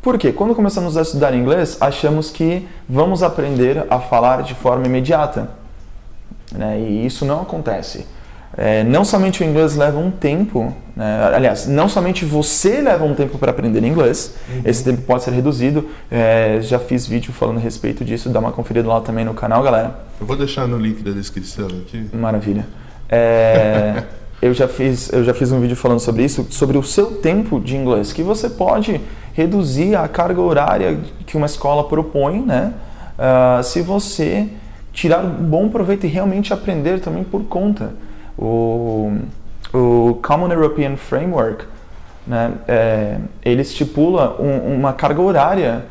[0.00, 0.32] Por quê?
[0.32, 5.50] Quando começamos a estudar inglês, achamos que vamos aprender a falar de forma imediata.
[6.52, 6.80] Né?
[6.80, 8.06] E isso não acontece.
[8.56, 11.30] É, não somente o inglês leva um tempo, né?
[11.34, 14.34] aliás, não somente você leva um tempo para aprender inglês,
[14.64, 15.88] esse tempo pode ser reduzido.
[16.10, 19.62] É, já fiz vídeo falando a respeito disso, dá uma conferida lá também no canal,
[19.62, 19.98] galera.
[20.20, 22.08] Eu vou deixar no link da descrição aqui.
[22.12, 22.66] Maravilha.
[23.08, 24.02] É,
[24.40, 27.60] eu, já fiz, eu já fiz um vídeo falando sobre isso, sobre o seu tempo
[27.60, 29.00] de inglês, que você pode
[29.32, 32.72] reduzir a carga horária que uma escola propõe, né?
[33.18, 34.48] Ah, se você
[34.92, 37.92] tirar um bom proveito e realmente aprender também por conta.
[38.36, 39.12] O,
[39.72, 41.64] o Common European Framework,
[42.26, 45.84] né, é, ele estipula um- uma carga horária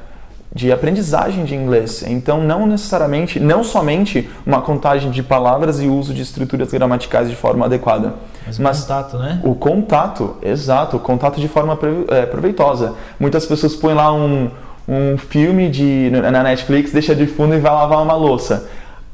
[0.54, 2.04] de aprendizagem de inglês.
[2.08, 7.36] Então, não necessariamente, não somente uma contagem de palavras e uso de estruturas gramaticais de
[7.36, 8.14] forma adequada,
[8.48, 9.42] Mas o mas contato, né?
[9.44, 11.78] o contato, exato, o contato de forma
[12.10, 12.96] é, proveitosa.
[13.20, 14.50] Muitas pessoas põem lá um,
[14.88, 18.68] um filme de, na Netflix, deixa de fundo e vai lavar uma louça.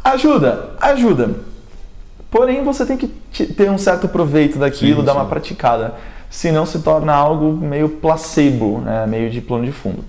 [0.04, 1.32] Ajuda, ajuda.
[2.30, 5.18] Porém, você tem que te- ter um certo proveito daquilo, Sim, dar sim.
[5.20, 5.94] uma praticada.
[6.30, 9.06] Senão se torna algo meio placebo, né?
[9.06, 10.04] meio de plano de fundo.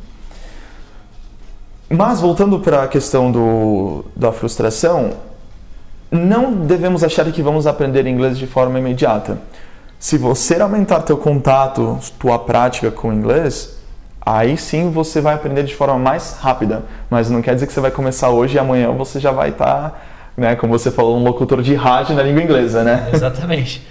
[1.89, 5.11] Mas voltando para a questão do, da frustração,
[6.15, 9.39] não devemos achar que vamos aprender inglês de forma imediata.
[9.99, 13.79] Se você aumentar teu contato, tua prática com inglês,
[14.25, 16.83] aí sim você vai aprender de forma mais rápida.
[17.11, 20.33] Mas não quer dizer que você vai começar hoje e amanhã você já vai estar,
[20.37, 23.09] né, como você falou, um locutor de rádio na língua inglesa, né?
[23.13, 23.87] Exatamente.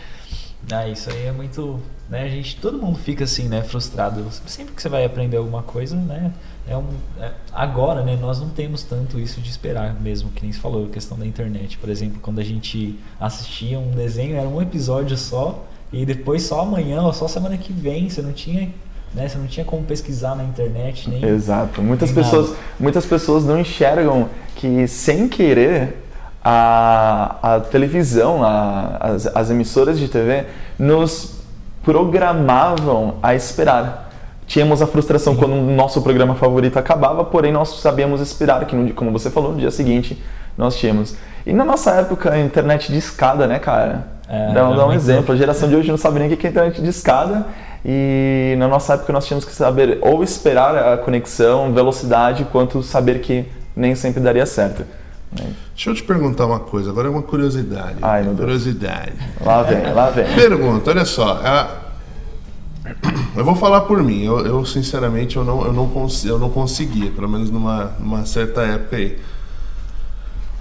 [0.71, 1.79] Ah, isso aí é muito.
[2.09, 4.23] Né, gente, todo mundo fica assim, né, frustrado.
[4.45, 6.31] Sempre que você vai aprender alguma coisa, né?
[6.67, 6.85] É um,
[7.19, 10.85] é- agora, né, nós não temos tanto isso de esperar mesmo, que nem se falou,
[10.85, 11.77] a questão da internet.
[11.77, 16.61] Por exemplo, quando a gente assistia um desenho, era um episódio só, e depois só
[16.61, 18.69] amanhã ou só semana que vem, você não tinha.
[19.13, 21.23] Né, você não tinha como pesquisar na internet, nem.
[21.23, 21.83] Exato.
[21.83, 22.59] Muitas nem pessoas, nada.
[22.79, 26.03] muitas pessoas não enxergam que sem querer
[26.43, 30.45] a, a televisão, a- as, as emissoras de TV
[30.79, 31.35] nos
[31.83, 34.11] programavam a esperar.
[34.45, 38.93] Tínhamos a frustração quando o nosso programa favorito acabava, porém nós sabíamos esperar que, no
[38.93, 40.21] como você falou, no dia seguinte
[40.57, 41.15] nós tínhamos.
[41.45, 44.07] E na nossa época, a internet de escada, né, cara?
[44.29, 45.33] É, dá, dá um exemplo.
[45.33, 47.45] A geração de hoje não sabe nem o que é internet de escada.
[47.85, 53.19] E na nossa época nós tínhamos que saber ou esperar a conexão, velocidade, quanto saber
[53.19, 54.85] que nem sempre daria certo.
[55.37, 55.47] né?
[55.75, 57.95] Deixa eu te perguntar uma coisa, agora é uma curiosidade.
[58.01, 58.39] Ai, meu Deus.
[58.39, 59.13] curiosidade.
[59.43, 60.25] Lá vem, lá vem.
[60.35, 61.41] Pergunta, olha só.
[61.43, 61.82] a-
[63.35, 64.23] Eu vou falar por mim.
[64.23, 66.25] Eu, eu, sinceramente eu não, eu, não cons...
[66.25, 69.19] eu não conseguia, pelo menos numa, numa certa época aí.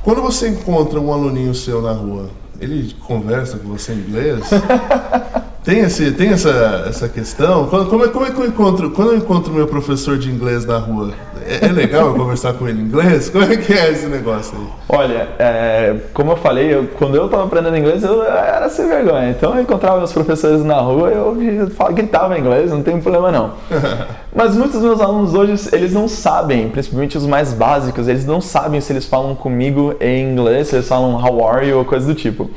[0.02, 2.30] Quando você encontra um aluninho seu na rua,
[2.61, 4.50] ele conversa com você em inglês?
[5.64, 7.68] Tem, esse, tem essa, essa questão?
[7.68, 8.90] Quando, como, é, como é que eu encontro?
[8.90, 11.12] Quando eu encontro meu professor de inglês na rua,
[11.46, 13.31] é, é legal eu conversar com ele em inglês?
[13.31, 14.66] Como é que é esse negócio aí?
[14.88, 19.31] Olha, é, como eu falei, eu- quando eu estava aprendendo inglês, eu era sem vergonha.
[19.31, 23.53] Então eu encontrava meus professores na rua, eu fal- gritava inglês, não tem problema não.
[24.35, 28.40] Mas muitos dos meus alunos hoje, eles não sabem, principalmente os mais básicos, eles não
[28.40, 32.05] sabem se eles falam comigo em inglês, se eles falam how are you ou coisa
[32.05, 32.51] do tipo.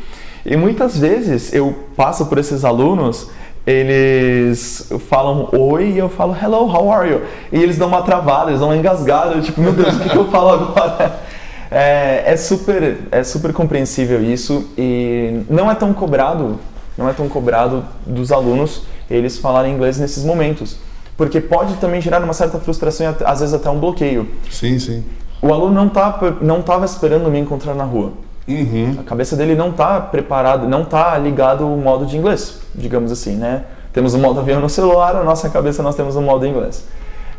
[0.46, 3.30] E muitas vezes eu passo por esses alunos,
[3.66, 7.22] eles falam oi e eu falo hello, how are you?
[7.52, 10.10] E eles dão uma travada, eles dão uma engasgada, eu, tipo, meu Deus, o que,
[10.10, 11.20] que eu falo agora?
[11.72, 16.60] É, é super, é super compreensível isso e não é tão cobrado,
[16.96, 20.78] não é tão cobrado dos alunos eles falarem inglês nesses momentos,
[21.18, 24.30] porque pode também gerar uma certa frustração e às vezes até um bloqueio.
[24.50, 25.04] Sim, sim.
[25.42, 28.14] O aluno não tá não estava esperando me encontrar na rua.
[28.48, 28.98] Uhum.
[29.00, 33.36] A cabeça dele não está preparada, não está ligado ao modo de inglês, digamos assim,
[33.36, 33.64] né?
[33.92, 36.86] Temos o modo avião no celular, na nossa cabeça nós temos o modo inglês.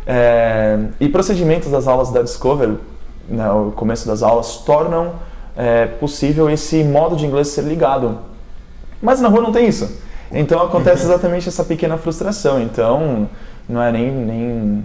[0.06, 2.76] É, e procedimentos das aulas da Discover,
[3.28, 5.12] né, o começo das aulas, tornam
[5.56, 8.18] é, possível esse modo de inglês ser ligado.
[9.02, 10.00] Mas na rua não tem isso.
[10.32, 12.60] Então acontece exatamente essa pequena frustração.
[12.60, 13.28] Então
[13.68, 14.84] não é nem, nem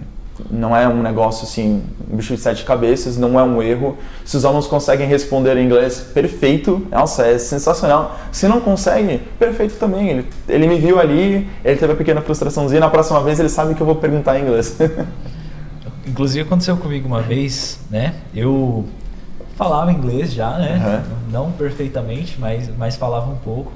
[0.50, 3.96] não é um negócio assim, um bicho de sete cabeças, não é um erro.
[4.24, 8.18] Se os alunos conseguem responder em inglês, perfeito, nossa, é sensacional.
[8.30, 10.08] Se não consegue, perfeito também.
[10.08, 13.74] Ele, ele me viu ali, ele teve a pequena frustraçãozinha, na próxima vez ele sabe
[13.74, 14.76] que eu vou perguntar em inglês.
[16.06, 18.14] Inclusive aconteceu comigo uma vez, né?
[18.34, 18.84] Eu
[19.56, 21.04] falava inglês já, né?
[21.06, 21.32] Uhum.
[21.32, 23.72] Não perfeitamente, mas, mas falava um pouco.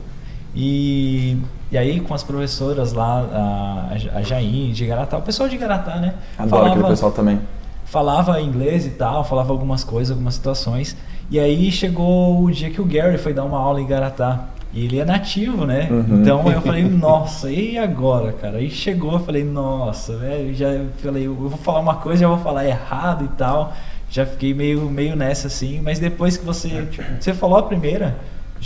[0.54, 1.38] E,
[1.70, 5.96] e aí com as professoras lá, a, a Jair de Garatá, o pessoal de Garatá,
[5.96, 6.14] né?
[6.38, 7.40] Adoro falava, aquele pessoal também.
[7.84, 10.96] Falava inglês e tal, falava algumas coisas, algumas situações.
[11.30, 14.46] E aí chegou o dia que o Gary foi dar uma aula em Garatá.
[14.72, 15.88] E ele é nativo, né?
[15.90, 16.20] Uhum.
[16.20, 18.58] Então eu falei, nossa, e agora, cara?
[18.58, 20.66] Aí chegou, eu falei, nossa, velho, já
[20.98, 23.72] falei, eu vou falar uma coisa, já vou falar errado e tal.
[24.08, 28.16] Já fiquei meio, meio nessa assim, mas depois que você, tipo, você falou a primeira,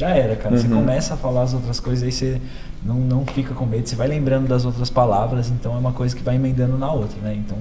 [0.01, 0.55] já era, cara.
[0.55, 0.61] Uhum.
[0.61, 2.41] Você começa a falar as outras coisas, aí você
[2.83, 6.17] não, não fica com medo, você vai lembrando das outras palavras, então é uma coisa
[6.17, 7.35] que vai emendando na outra, né?
[7.37, 7.59] Então,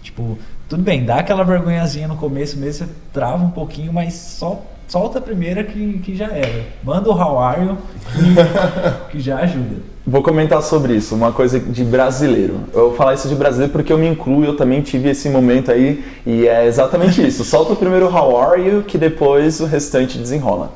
[0.00, 4.62] tipo, tudo bem, dá aquela vergonhazinha no começo mesmo, você trava um pouquinho, mas só
[4.86, 6.64] solta a primeira que, que já era.
[6.82, 7.78] Manda o how are you,
[8.12, 9.90] que, que já ajuda.
[10.06, 12.60] Vou comentar sobre isso, uma coisa de brasileiro.
[12.72, 15.72] Eu vou falar isso de brasileiro porque eu me incluo, eu também tive esse momento
[15.72, 17.44] aí e é exatamente isso.
[17.44, 20.72] Solta o primeiro how are you, que depois o restante desenrola.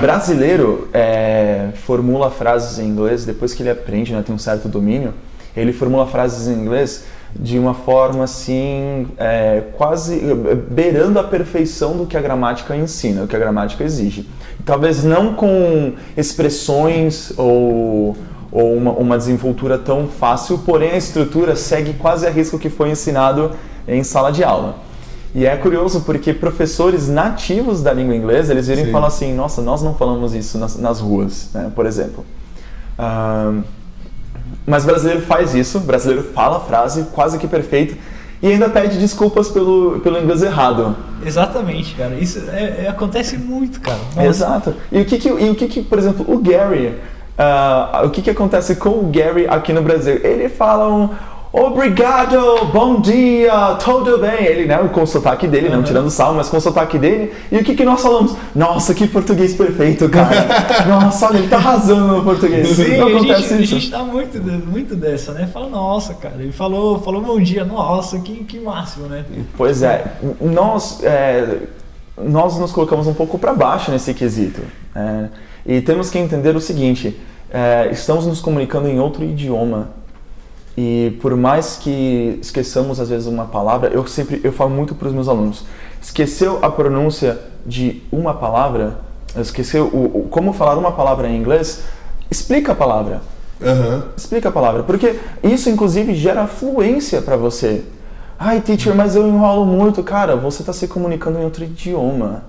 [0.00, 5.14] Brasileiro é, formula frases em inglês depois que ele aprende, né, tem um certo domínio.
[5.56, 10.20] Ele formula frases em inglês de uma forma assim, é, quase
[10.70, 14.28] beirando a perfeição do que a gramática ensina, o que a gramática exige.
[14.64, 18.16] Talvez não com expressões ou,
[18.50, 22.90] ou uma, uma desenvoltura tão fácil, porém a estrutura segue quase a risco que foi
[22.90, 23.52] ensinado
[23.86, 24.87] em sala de aula.
[25.34, 28.88] E é curioso porque professores nativos da língua inglesa, eles viram Sim.
[28.88, 32.24] e falam assim, nossa, nós não falamos isso nas, nas ruas, né, por exemplo.
[32.98, 33.62] Uh,
[34.66, 37.96] mas brasileiro faz isso, brasileiro fala a frase quase que perfeita
[38.42, 40.96] e ainda pede desculpas pelo, pelo inglês errado.
[41.24, 42.14] Exatamente, cara.
[42.14, 43.98] Isso é, é, acontece muito, cara.
[44.14, 44.28] Nossa.
[44.28, 44.74] Exato.
[44.92, 46.94] E o que, que, e o que, que por exemplo, o Gary,
[47.38, 50.20] uh, o que, que acontece com o Gary aqui no Brasil?
[50.22, 51.10] Ele fala um
[51.50, 54.44] Obrigado, bom dia, tudo bem?
[54.44, 55.76] Ele, né, com o sotaque dele, uhum.
[55.76, 57.32] não tirando sal, mas com o sotaque dele.
[57.50, 58.36] E o que, que nós falamos?
[58.54, 60.46] Nossa, que português perfeito, cara.
[60.86, 62.68] Nossa, olha, ele tá arrasando no português.
[62.68, 63.54] Sim, não a, gente, isso.
[63.54, 65.48] a gente tá muito, muito dessa, né?
[65.50, 69.24] Fala, nossa, cara, ele falou, falou bom dia, nossa, que, que máximo, né?
[69.56, 70.04] Pois é,
[70.42, 71.60] nós, é,
[72.18, 74.60] nós nos colocamos um pouco para baixo nesse quesito.
[74.94, 75.28] É,
[75.64, 77.18] e temos que entender o seguinte,
[77.50, 79.96] é, estamos nos comunicando em outro idioma
[80.80, 85.08] e por mais que esqueçamos às vezes uma palavra, eu sempre eu falo muito para
[85.08, 85.64] os meus alunos:
[86.00, 87.36] esqueceu a pronúncia
[87.66, 89.00] de uma palavra,
[89.36, 91.82] esqueceu o, o, como falar uma palavra em inglês,
[92.30, 93.22] explica a palavra.
[93.60, 94.02] Uhum.
[94.16, 97.82] Explica a palavra, porque isso inclusive gera fluência para você.
[98.38, 100.36] Ai, teacher, mas eu enrolo muito, cara.
[100.36, 102.44] Você está se comunicando em outro idioma.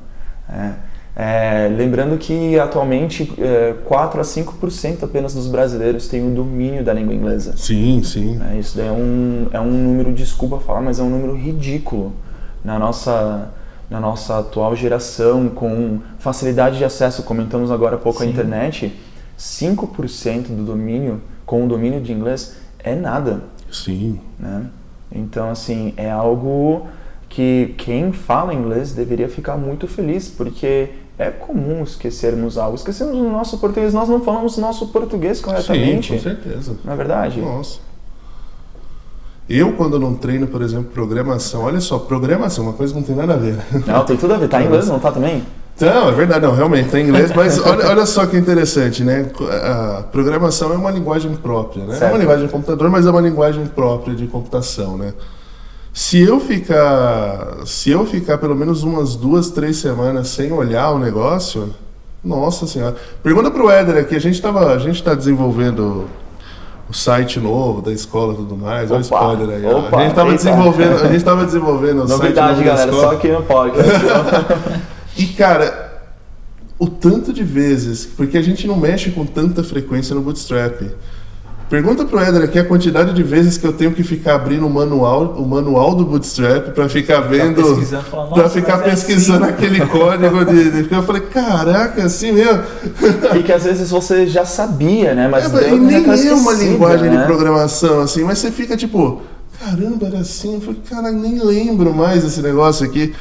[0.47, 0.73] É.
[1.21, 6.93] É, lembrando que atualmente é, 4 a 5% apenas dos brasileiros têm o domínio da
[6.93, 7.57] língua inglesa.
[7.57, 8.39] Sim, sim.
[8.49, 12.13] É, isso daí é um, é um número, desculpa falar, mas é um número ridículo
[12.63, 13.51] na nossa,
[13.89, 18.27] na nossa atual geração, com facilidade de acesso, comentamos agora há pouco sim.
[18.27, 18.97] a internet,
[19.37, 23.41] 5% do domínio, com o domínio de inglês, é nada.
[23.69, 24.21] Sim.
[24.39, 24.67] Né?
[25.11, 26.87] Então, assim, é algo
[27.27, 32.75] que quem fala inglês deveria ficar muito feliz, porque é comum esquecermos algo.
[32.75, 36.13] Esquecemos o nosso português, nós não falamos nosso português corretamente.
[36.13, 36.77] Sim, com certeza.
[36.83, 37.41] Não é verdade?
[37.41, 37.79] Nossa.
[39.49, 43.15] Eu, quando não treino, por exemplo, programação, olha só, programação, uma coisa que não tem
[43.15, 43.57] nada a ver.
[43.85, 44.47] Não, tem tudo a ver.
[44.47, 45.43] Tá em inglês, não tá também?
[45.81, 49.29] Não, é verdade, não, realmente, tá em inglês, mas olha, olha só que interessante, né?
[49.63, 51.95] A programação é uma linguagem própria, né?
[51.95, 52.03] Certo.
[52.03, 55.13] É uma linguagem de computador, mas é uma linguagem própria de computação, né?
[55.93, 60.99] Se eu ficar, se eu ficar pelo menos umas duas, três semanas sem olhar o
[60.99, 61.73] negócio,
[62.23, 62.95] nossa senhora.
[63.23, 66.07] Pergunta pro Éder aqui, a gente tava, a gente tá desenvolvendo
[66.89, 68.89] o site novo da escola e tudo mais.
[68.89, 69.65] Olha o spoiler aí.
[69.65, 73.27] Opa, a gente tava desenvolvendo, a gente tava desenvolvendo o Novidade, site galera, só aqui
[73.27, 74.05] no podcast.
[75.17, 76.01] e cara,
[76.79, 80.81] o tanto de vezes, porque a gente não mexe com tanta frequência no Bootstrap.
[81.69, 84.69] Pergunta pro Éder aqui a quantidade de vezes que eu tenho que ficar abrindo o
[84.69, 87.61] manual, o manual do Bootstrap para ficar vendo,
[88.33, 89.53] para ficar pesquisando é assim.
[89.53, 92.63] aquele código de, de, eu falei, caraca, assim mesmo.
[93.37, 95.27] E que às vezes você já sabia, né?
[95.27, 97.17] Mas é, nem é uma linguagem né?
[97.17, 99.21] de programação assim, mas você fica tipo,
[99.59, 103.13] caramba, era assim, eu falei, cara, nem lembro mais esse negócio aqui.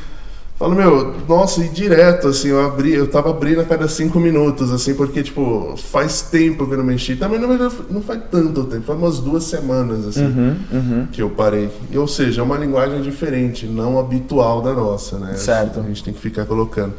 [0.59, 4.73] Falo, meu, nossa, e direto, assim, eu abri, eu tava abrindo a cada cinco minutos,
[4.73, 7.15] assim, porque, tipo, faz tempo que eu não mexi.
[7.15, 7.49] Também não,
[7.89, 11.07] não faz tanto tempo, faz umas duas semanas, assim, Uhum, uhum.
[11.13, 11.71] que eu parei.
[11.93, 15.35] E, ou seja, é uma linguagem diferente, não habitual da nossa, né?
[15.37, 15.79] Certo.
[15.79, 16.93] A gente tem que ficar colocando.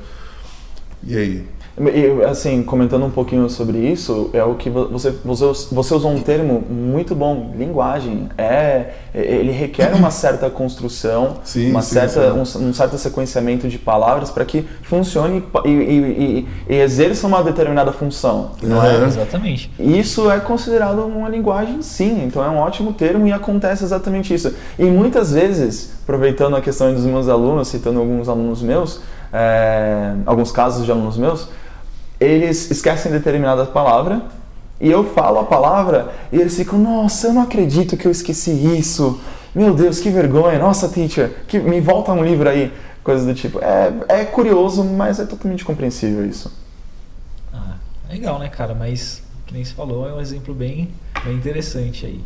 [1.06, 1.45] E aí?
[1.79, 6.11] E, assim, comentando um pouquinho sobre isso, é o que vo- você, você, você usou
[6.11, 8.27] um termo muito bom, linguagem.
[8.37, 12.59] É, ele requer uma certa construção, Sim, uma sim, certa, sim.
[12.65, 17.93] Um, um certo sequenciamento de palavras para que funcione e, e, e, exerça uma determinada
[17.93, 18.51] função.
[18.61, 18.95] Não é?
[18.95, 19.07] Aham.
[19.07, 19.71] Exatamente.
[19.79, 24.53] Isso é considerado uma linguagem, sim, então é um ótimo termo e acontece exatamente isso.
[24.77, 28.99] E muitas vezes, aproveitando a questão dos meus alunos, citando alguns alunos meus,
[29.31, 31.47] é, alguns casos de alunos meus,
[32.19, 34.23] eles esquecem determinada palavra
[34.79, 38.51] e eu falo a palavra e eles ficam, nossa, eu não acredito que eu esqueci
[38.51, 39.19] isso.
[39.53, 40.60] Meu Deus, que vergonha.
[40.60, 42.71] Nossa, teacher, que, me volta um livro aí.
[43.03, 43.60] Coisas do tipo.
[43.60, 46.51] É, é curioso, mas é totalmente compreensível isso.
[47.53, 47.75] Ah,
[48.10, 48.75] legal, né, cara?
[48.75, 50.89] Mas, que nem você falou, é um exemplo bem,
[51.23, 52.23] bem interessante aí.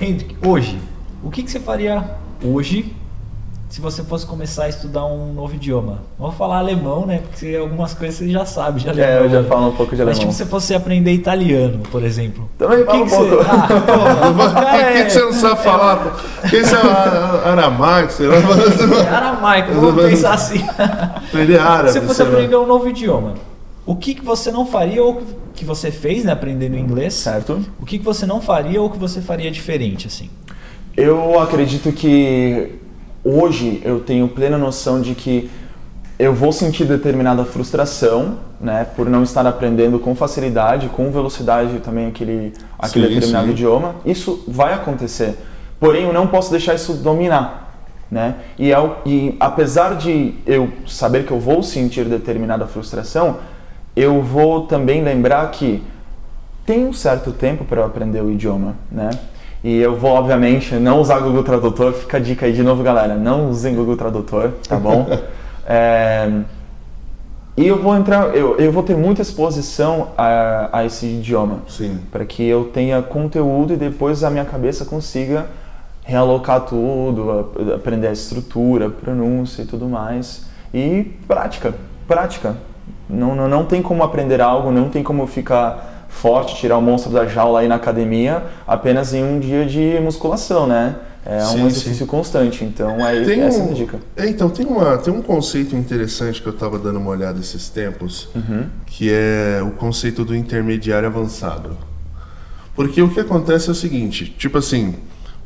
[0.00, 0.80] Hendrik, hoje,
[1.22, 2.94] o que, que você faria hoje
[3.68, 5.98] se você fosse começar a estudar um novo idioma?
[6.18, 7.20] Vou falar alemão, né?
[7.28, 9.08] Porque algumas coisas você já sabe de alemão.
[9.10, 9.48] É, eu já né?
[9.48, 10.20] falo um pouco de Mas alemão.
[10.20, 12.48] tipo, se você fosse aprender italiano, por exemplo.
[12.56, 13.26] Também o que, falo um pouco.
[13.44, 13.50] você...
[13.50, 16.16] Ah, pô, Por que, é- que você não sabe falar?
[16.48, 18.36] Que isso é a- aramaico, sei lá.
[18.36, 20.64] É aramaico, vamos pensar assim.
[21.26, 21.90] Aprender árabe.
[21.92, 23.34] Se você fosse aprender um novo idioma,
[23.84, 25.22] o que, que você não faria ou
[25.54, 27.14] que você fez, né, aprendendo inglês?
[27.14, 27.60] Certo?
[27.80, 30.30] O que, que você não faria ou que você faria diferente, assim?
[30.96, 32.72] Eu acredito que
[33.28, 35.50] hoje eu tenho plena noção de que
[36.18, 42.06] eu vou sentir determinada frustração, né, por não estar aprendendo com facilidade, com velocidade também
[42.06, 43.52] aquele, aquele Sim, determinado sim.
[43.52, 43.96] idioma.
[44.04, 45.36] Isso vai acontecer.
[45.78, 47.74] Porém, eu não posso deixar isso dominar,
[48.10, 48.36] né?
[48.58, 53.36] E, é o- e apesar de eu saber que eu vou sentir determinada frustração,
[53.94, 55.82] eu vou também lembrar que
[56.64, 59.10] tem um certo tempo para eu aprender o idioma, né?
[59.66, 61.92] E eu vou, obviamente, não usar Google Tradutor.
[61.92, 63.16] Fica a dica aí de novo, galera.
[63.16, 65.08] Não usem Google Tradutor, tá bom?
[65.66, 66.30] É,
[67.56, 71.98] E eu vou entrar, eu, eu vou ter muita exposição a, a esse idioma Sim.
[72.12, 75.46] para que eu tenha conteúdo e depois a minha cabeça consiga
[76.04, 80.46] realocar tudo, aprender a estrutura, pronúncia e tudo mais.
[80.72, 81.74] E prática,
[82.06, 82.56] prática.
[83.10, 87.12] Não, não, não tem como aprender algo, não tem como ficar forte, tirar o monstro
[87.12, 90.96] da jaula aí na academia apenas em um dia de musculação, né?
[91.28, 93.98] É Sim, um exercício constante, então é, Tem essa é a um, minha dica.
[94.16, 97.68] é, então, tem, uma, tem um conceito interessante que eu estava dando uma olhada esses
[97.68, 98.66] tempos, Uhum.
[98.86, 101.76] que é o conceito do intermediário avançado.
[102.76, 104.94] Porque o que acontece é o seguinte, tipo assim,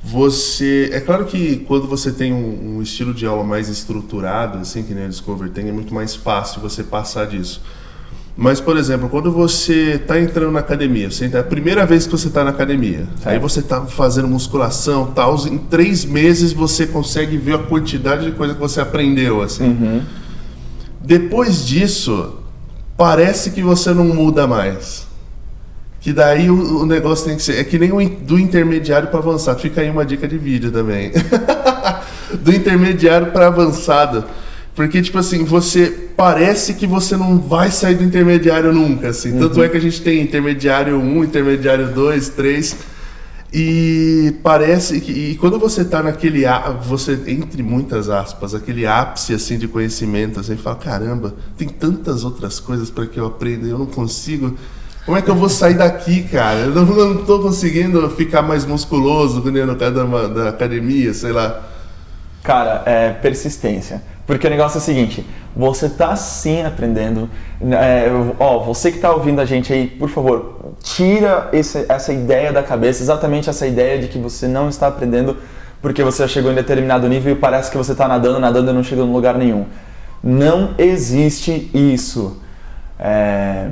[0.02, 0.90] você...
[0.92, 4.92] É claro que quando você tem um, um estilo de aula mais estruturado, assim, que
[4.92, 7.62] nem a Discover tem, é muito mais fácil você passar disso.
[8.36, 12.06] Mas, por exemplo, quando você está entrando na academia, você entra, é a primeira vez
[12.06, 16.86] que você está na academia, aí você está fazendo musculação, tal, em três meses você
[16.86, 19.64] consegue ver a quantidade de coisa que você aprendeu, assim.
[19.64, 20.02] Uhum.
[21.02, 22.36] Depois disso,
[22.96, 25.08] parece que você não muda mais.
[26.00, 27.58] Que daí o, o negócio tem que ser.
[27.58, 29.60] É que nem o do intermediário para avançado.
[29.60, 31.12] Fica aí uma dica de vídeo também.
[32.40, 34.24] do intermediário para avançado.
[34.74, 39.09] Porque, tipo assim, você parece que você não vai sair do intermediário nunca.
[39.09, 39.38] Assim.
[39.38, 42.76] Tanto é que a gente tem intermediário 1, intermediário 2, 3.
[43.52, 46.44] E parece que e quando você tá naquele
[46.85, 52.61] você entre muitas aspas, aquele ápice assim de conhecimento, assim, fala, caramba, tem tantas outras
[52.61, 54.56] coisas para que eu aprenda, eu não consigo.
[55.04, 56.61] Como é que eu vou sair daqui, cara?
[56.61, 61.33] Eu não, não tô conseguindo ficar mais musculoso, nem no caso da, da academia, sei
[61.33, 61.66] lá.
[62.42, 64.03] Cara, é persistência.
[64.26, 65.26] Porque o negócio é o seguinte,
[65.57, 67.29] você tá sim aprendendo.
[67.62, 68.07] é,
[68.38, 72.62] ó, você que tá ouvindo a gente aí, por favor, tira esse- essa ideia da
[72.62, 75.37] cabeça, exatamente essa ideia de que você não está aprendendo
[75.83, 78.74] porque você já chegou em determinado nível e parece que você tá nadando, nadando e
[78.74, 79.66] não chegou em lugar nenhum.
[80.22, 82.40] Não existe isso.
[82.98, 83.66] É,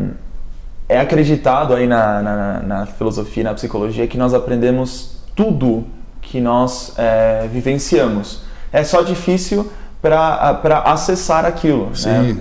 [0.89, 5.87] é acreditado aí na, na, na filosofia, na psicologia, que nós aprendemos tudo
[6.21, 8.43] que nós é, vivenciamos.
[8.73, 11.87] É só difícil para acessar aquilo.
[11.87, 11.95] Né?
[11.95, 12.41] Sim.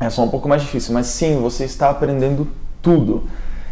[0.00, 2.48] É só um pouco mais difícil, mas sim, você está aprendendo
[2.80, 3.24] tudo.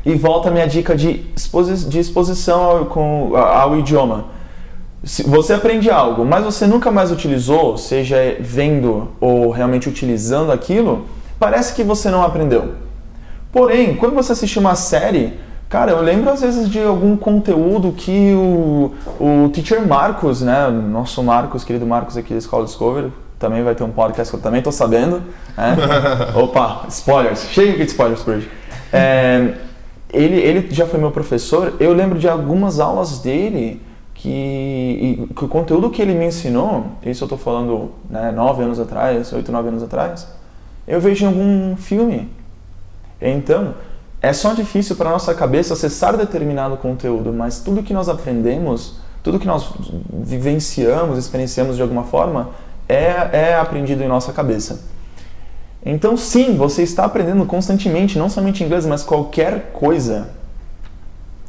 [0.05, 4.27] E volta a minha dica de, exposi de exposição ao, com, ao idioma.
[5.03, 11.07] Se você aprende algo, mas você nunca mais utilizou, seja vendo ou realmente utilizando aquilo,
[11.39, 12.75] parece que você não aprendeu.
[13.51, 15.39] Porém, quando você assiste uma série,
[15.71, 21.23] cara, eu lembro às vezes de algum conteúdo que o, o teacher Marcos, né, nosso
[21.23, 24.61] Marcos, querido Marcos aqui da Escola Discovery, também vai ter um podcast que eu também
[24.61, 25.23] tô sabendo.
[25.57, 25.77] né?
[26.35, 28.51] Opa, spoilers, chega de spoilers por hoje.
[28.93, 29.55] É,
[30.13, 33.81] ele, ele já foi meu professor, eu lembro de algumas aulas dele
[34.13, 38.81] que, que o conteúdo que ele me ensinou, isso eu tô falando né, nove anos
[38.81, 40.27] atrás, oito, nove anos atrás,
[40.87, 42.29] eu vejo em algum filme.
[43.23, 43.75] Então,
[44.23, 49.39] é só difícil para nossa cabeça acessar determinado conteúdo, mas tudo que nós aprendemos, tudo
[49.39, 49.73] que nós
[50.13, 52.51] vivenciamos, experienciamos de alguma forma,
[52.89, 54.85] é, é aprendido em nossa cabeça.
[55.85, 60.29] Então, sim, você está aprendendo constantemente, não somente inglês, mas qualquer coisa.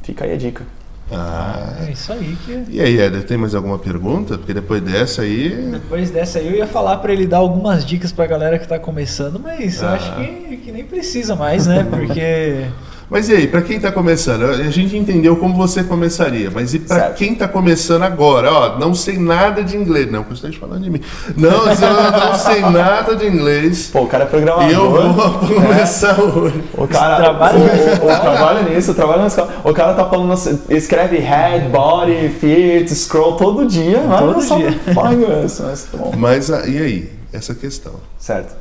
[0.03, 0.65] Fica aí a dica.
[1.13, 1.73] Ah.
[1.87, 2.63] É isso aí que.
[2.69, 4.37] E aí, Éder, tem mais alguma pergunta?
[4.37, 5.49] Porque depois dessa aí.
[5.71, 8.79] Depois dessa aí eu ia falar pra ele dar algumas dicas pra galera que tá
[8.79, 9.93] começando, mas eu Ah.
[9.93, 11.85] acho que, que nem precisa mais, né?
[11.89, 12.65] Porque.
[13.11, 14.45] Mas e aí, pra quem tá começando?
[14.45, 17.15] A gente entendeu como você começaria, mas e pra Certo.
[17.17, 18.49] quem tá começando agora?
[18.49, 20.09] Ó, não sei nada de inglês.
[20.09, 21.01] Não, que eu esteja falando de mim.
[21.35, 23.89] Não, eu não sei nada de inglês.
[23.91, 24.69] Pô, o cara é programador.
[24.69, 26.63] E eu vou começar hoje.
[26.73, 29.55] O cara Trabalha o, o, o, trabalha nisso, trabalha na escola.
[29.65, 34.61] O cara tá falando, assim, escreve head, body, feet, scroll todo dia, mas Todo sabe
[34.71, 35.13] dia.
[35.13, 35.59] inglês.
[35.61, 36.13] Mas tá bom.
[36.15, 37.95] Mas ah, e aí, essa questão.
[38.17, 38.55] Certo.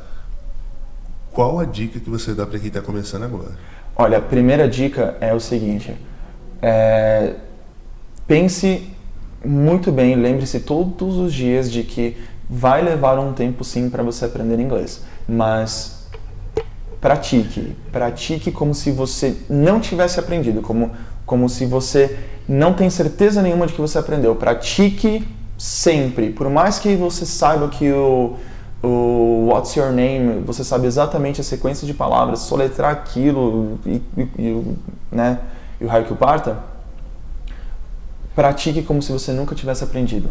[1.31, 3.51] Qual a dica que você dá pra quem tá começando agora?
[3.95, 5.95] Olha, a primeira dica é o seguinte:
[6.61, 7.33] é,
[8.27, 8.89] pense
[9.43, 12.17] muito bem, lembre-se todos os dias de que
[12.49, 16.07] vai levar um tempo sim para você aprender inglês, mas
[16.99, 20.91] pratique, pratique como se você não tivesse aprendido, como
[21.25, 24.35] como se você não tem certeza nenhuma de que você aprendeu.
[24.35, 25.25] Pratique
[25.57, 28.35] sempre, por mais que você saiba que o
[28.83, 34.27] o What's Your Name, você sabe exatamente a sequência de palavras, soletrar aquilo e, e,
[34.39, 34.75] e o-
[35.11, 35.39] né,
[35.79, 36.57] e o raio que o parta,
[38.35, 40.29] pratique como se você nunca tivesse aprendido.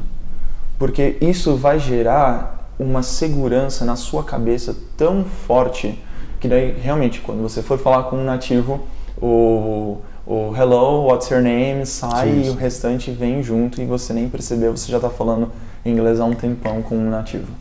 [0.78, 6.02] Porque isso vai gerar uma segurança na sua cabeça tão forte
[6.40, 8.80] que daí realmente quando você for falar com um nativo,
[9.20, 14.14] o, o hello, what's your name sai Sim, e o restante vem junto e você
[14.14, 15.52] nem percebeu, você já está falando
[15.84, 17.52] inglês há um tempão com um nativo.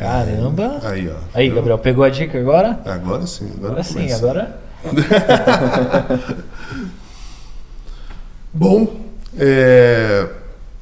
[0.00, 0.80] Caramba!
[0.82, 1.12] Aí, ó.
[1.34, 2.80] Aí, Gabriel, pegou a dica agora?
[2.86, 4.16] Agora sim, agora, Agora sim, começa.
[4.16, 4.56] agora.
[8.50, 8.96] Bom,
[9.38, 10.26] é...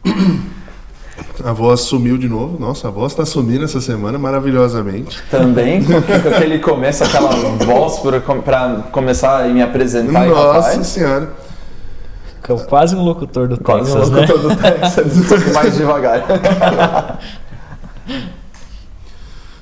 [1.45, 2.61] a voz sumiu de novo.
[2.61, 5.21] Nossa, a voz tá sumindo essa semana maravilhosamente.
[5.29, 8.21] Também, com com aquele começo, aquela voz para
[8.93, 10.87] começar e me apresentar e Nossa rapaz.
[10.87, 11.29] senhora.
[12.69, 14.21] Quase um locutor do Quase Texas, um né?
[14.21, 17.19] locutor do Texas, mais devagar.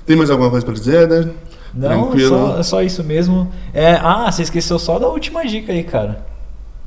[0.07, 1.28] Tem mais alguma coisa pra dizer, Éder?
[1.74, 2.28] Não, Tranquilo.
[2.28, 3.50] só, é só isso mesmo.
[3.74, 6.24] É, ah, você esqueceu só da última dica aí, cara.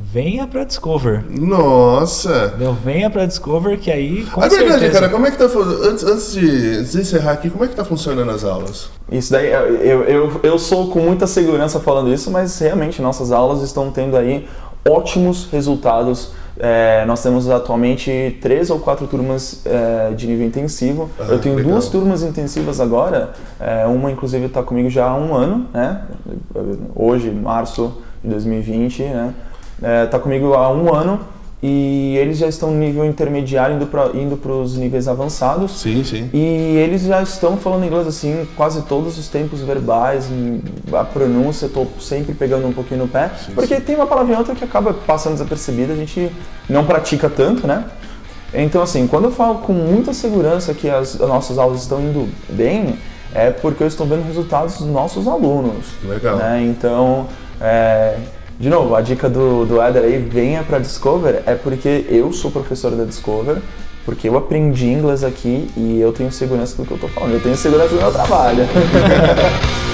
[0.01, 1.25] Venha pra Discover.
[1.29, 2.45] Nossa!
[2.47, 2.73] Entendeu?
[2.73, 4.93] Venha pra Discover que aí com é verdade, certeza.
[4.93, 7.83] cara, como é que tá antes, de, antes de encerrar aqui, como é que tá
[7.83, 8.89] funcionando as aulas?
[9.11, 13.61] Isso daí, eu, eu, eu sou com muita segurança falando isso, mas realmente nossas aulas
[13.61, 14.47] estão tendo aí
[14.87, 16.31] ótimos resultados.
[16.59, 21.09] É, nós temos atualmente três ou quatro turmas é, de nível intensivo.
[21.17, 21.71] Ah, eu tenho legal.
[21.71, 23.31] duas turmas intensivas agora.
[23.59, 26.01] É, uma, inclusive, está comigo já há um ano, né?
[26.93, 29.33] Hoje, março de 2020, né?
[30.03, 31.21] Está comigo há um ano
[31.61, 35.81] e eles já estão no nível intermediário indo para indo os níveis avançados.
[35.81, 36.29] Sim, sim.
[36.33, 40.29] E eles já estão falando inglês assim, quase todos os tempos verbais,
[40.93, 43.81] a pronúncia, tô sempre pegando um pouquinho no pé, Sim, porque sim.
[43.81, 46.31] tem uma palavra ou outra que acaba passando desapercebida, a gente
[46.69, 47.83] não pratica tanto, né?
[48.53, 52.27] Então, assim, quando eu falo com muita segurança que as, as nossas aulas estão indo
[52.49, 52.97] bem,
[53.33, 55.85] é porque eu estou vendo resultados dos nossos alunos.
[56.03, 56.37] Legal.
[56.37, 56.63] né?
[56.63, 57.27] Então,
[57.61, 58.17] é,
[58.59, 62.51] de novo, a dica do, do Eder aí, venha para Discover, é porque eu sou
[62.51, 63.57] professor da Discover,
[64.03, 67.39] porque eu aprendi inglês aqui e eu tenho segurança do que eu tô falando, eu
[67.41, 68.65] tenho segurança do meu trabalho.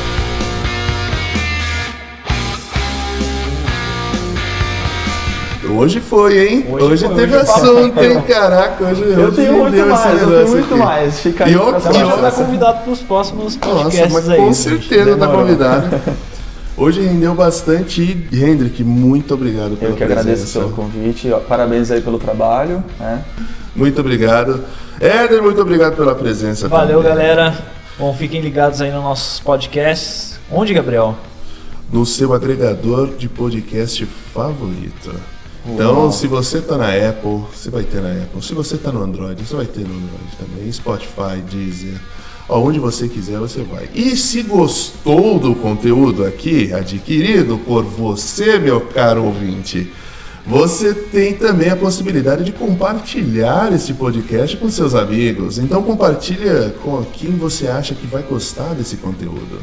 [5.78, 6.66] Hoje foi, hein?
[6.70, 8.22] Hoje, Hoje foi, teve hoje assunto, hein?
[8.28, 10.84] Caraca, hoje eu hoje tenho muito mais, eu tenho muito aqui.
[10.84, 11.20] mais.
[11.20, 14.38] Fica aí E e já tá convidado pros próximos Nossa, podcasts mas aí.
[14.38, 14.56] com gente.
[14.58, 15.42] certeza tá Demorou.
[15.42, 15.90] convidado.
[16.78, 18.02] Hoje rendeu bastante.
[18.32, 20.60] E, Hendrik, muito obrigado pela Eu que agradeço presença.
[20.60, 22.84] pelo convite, parabéns aí pelo trabalho.
[23.00, 23.24] Né?
[23.76, 24.64] Muito obrigado.
[25.00, 26.68] Éder, muito obrigado pela presença.
[26.68, 27.18] Valeu, também.
[27.18, 27.58] galera.
[27.98, 30.38] Bom, fiquem ligados aí nos nossos podcasts.
[30.52, 31.16] Onde, Gabriel?
[31.92, 35.14] No seu agregador de podcast favorito.
[35.66, 36.12] Então, Uau.
[36.12, 38.42] se você tá na Apple, você vai ter na Apple.
[38.44, 40.72] Se você tá no Android, você vai ter no Android também.
[40.72, 41.96] Spotify, Deezer.
[42.48, 43.90] Aonde você quiser, você vai.
[43.94, 49.92] E se gostou do conteúdo aqui, adquirido por você, meu caro ouvinte,
[50.48, 55.58] Você tem também a possibilidade de compartilhar esse podcast com seus amigos.
[55.58, 59.60] Então compartilha com quem você acha que vai gostar desse conteúdo.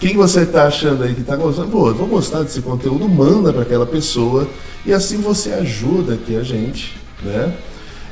[0.00, 3.62] Quem você está achando aí que está gostando, pô, vou gostar desse conteúdo, manda para
[3.62, 4.48] aquela pessoa
[4.84, 7.52] e assim você ajuda aqui a gente, né?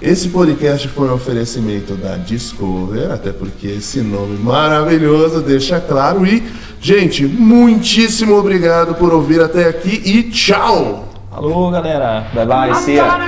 [0.01, 6.27] Esse podcast foi um oferecimento da Discover, até porque esse nome maravilhoso deixa claro.
[6.27, 6.43] E,
[6.81, 11.09] gente, muitíssimo obrigado por ouvir até aqui e tchau!
[11.33, 12.27] Alô, galera.
[12.35, 13.19] Bye bye, see ya.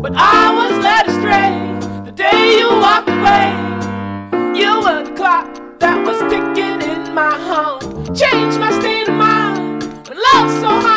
[0.00, 1.52] But I was led astray
[2.04, 3.52] the day you walked away.
[4.52, 5.46] You were the clock
[5.78, 7.80] that was ticking in my home.
[8.12, 9.84] Changed my state of mind.
[10.08, 10.91] Love so high.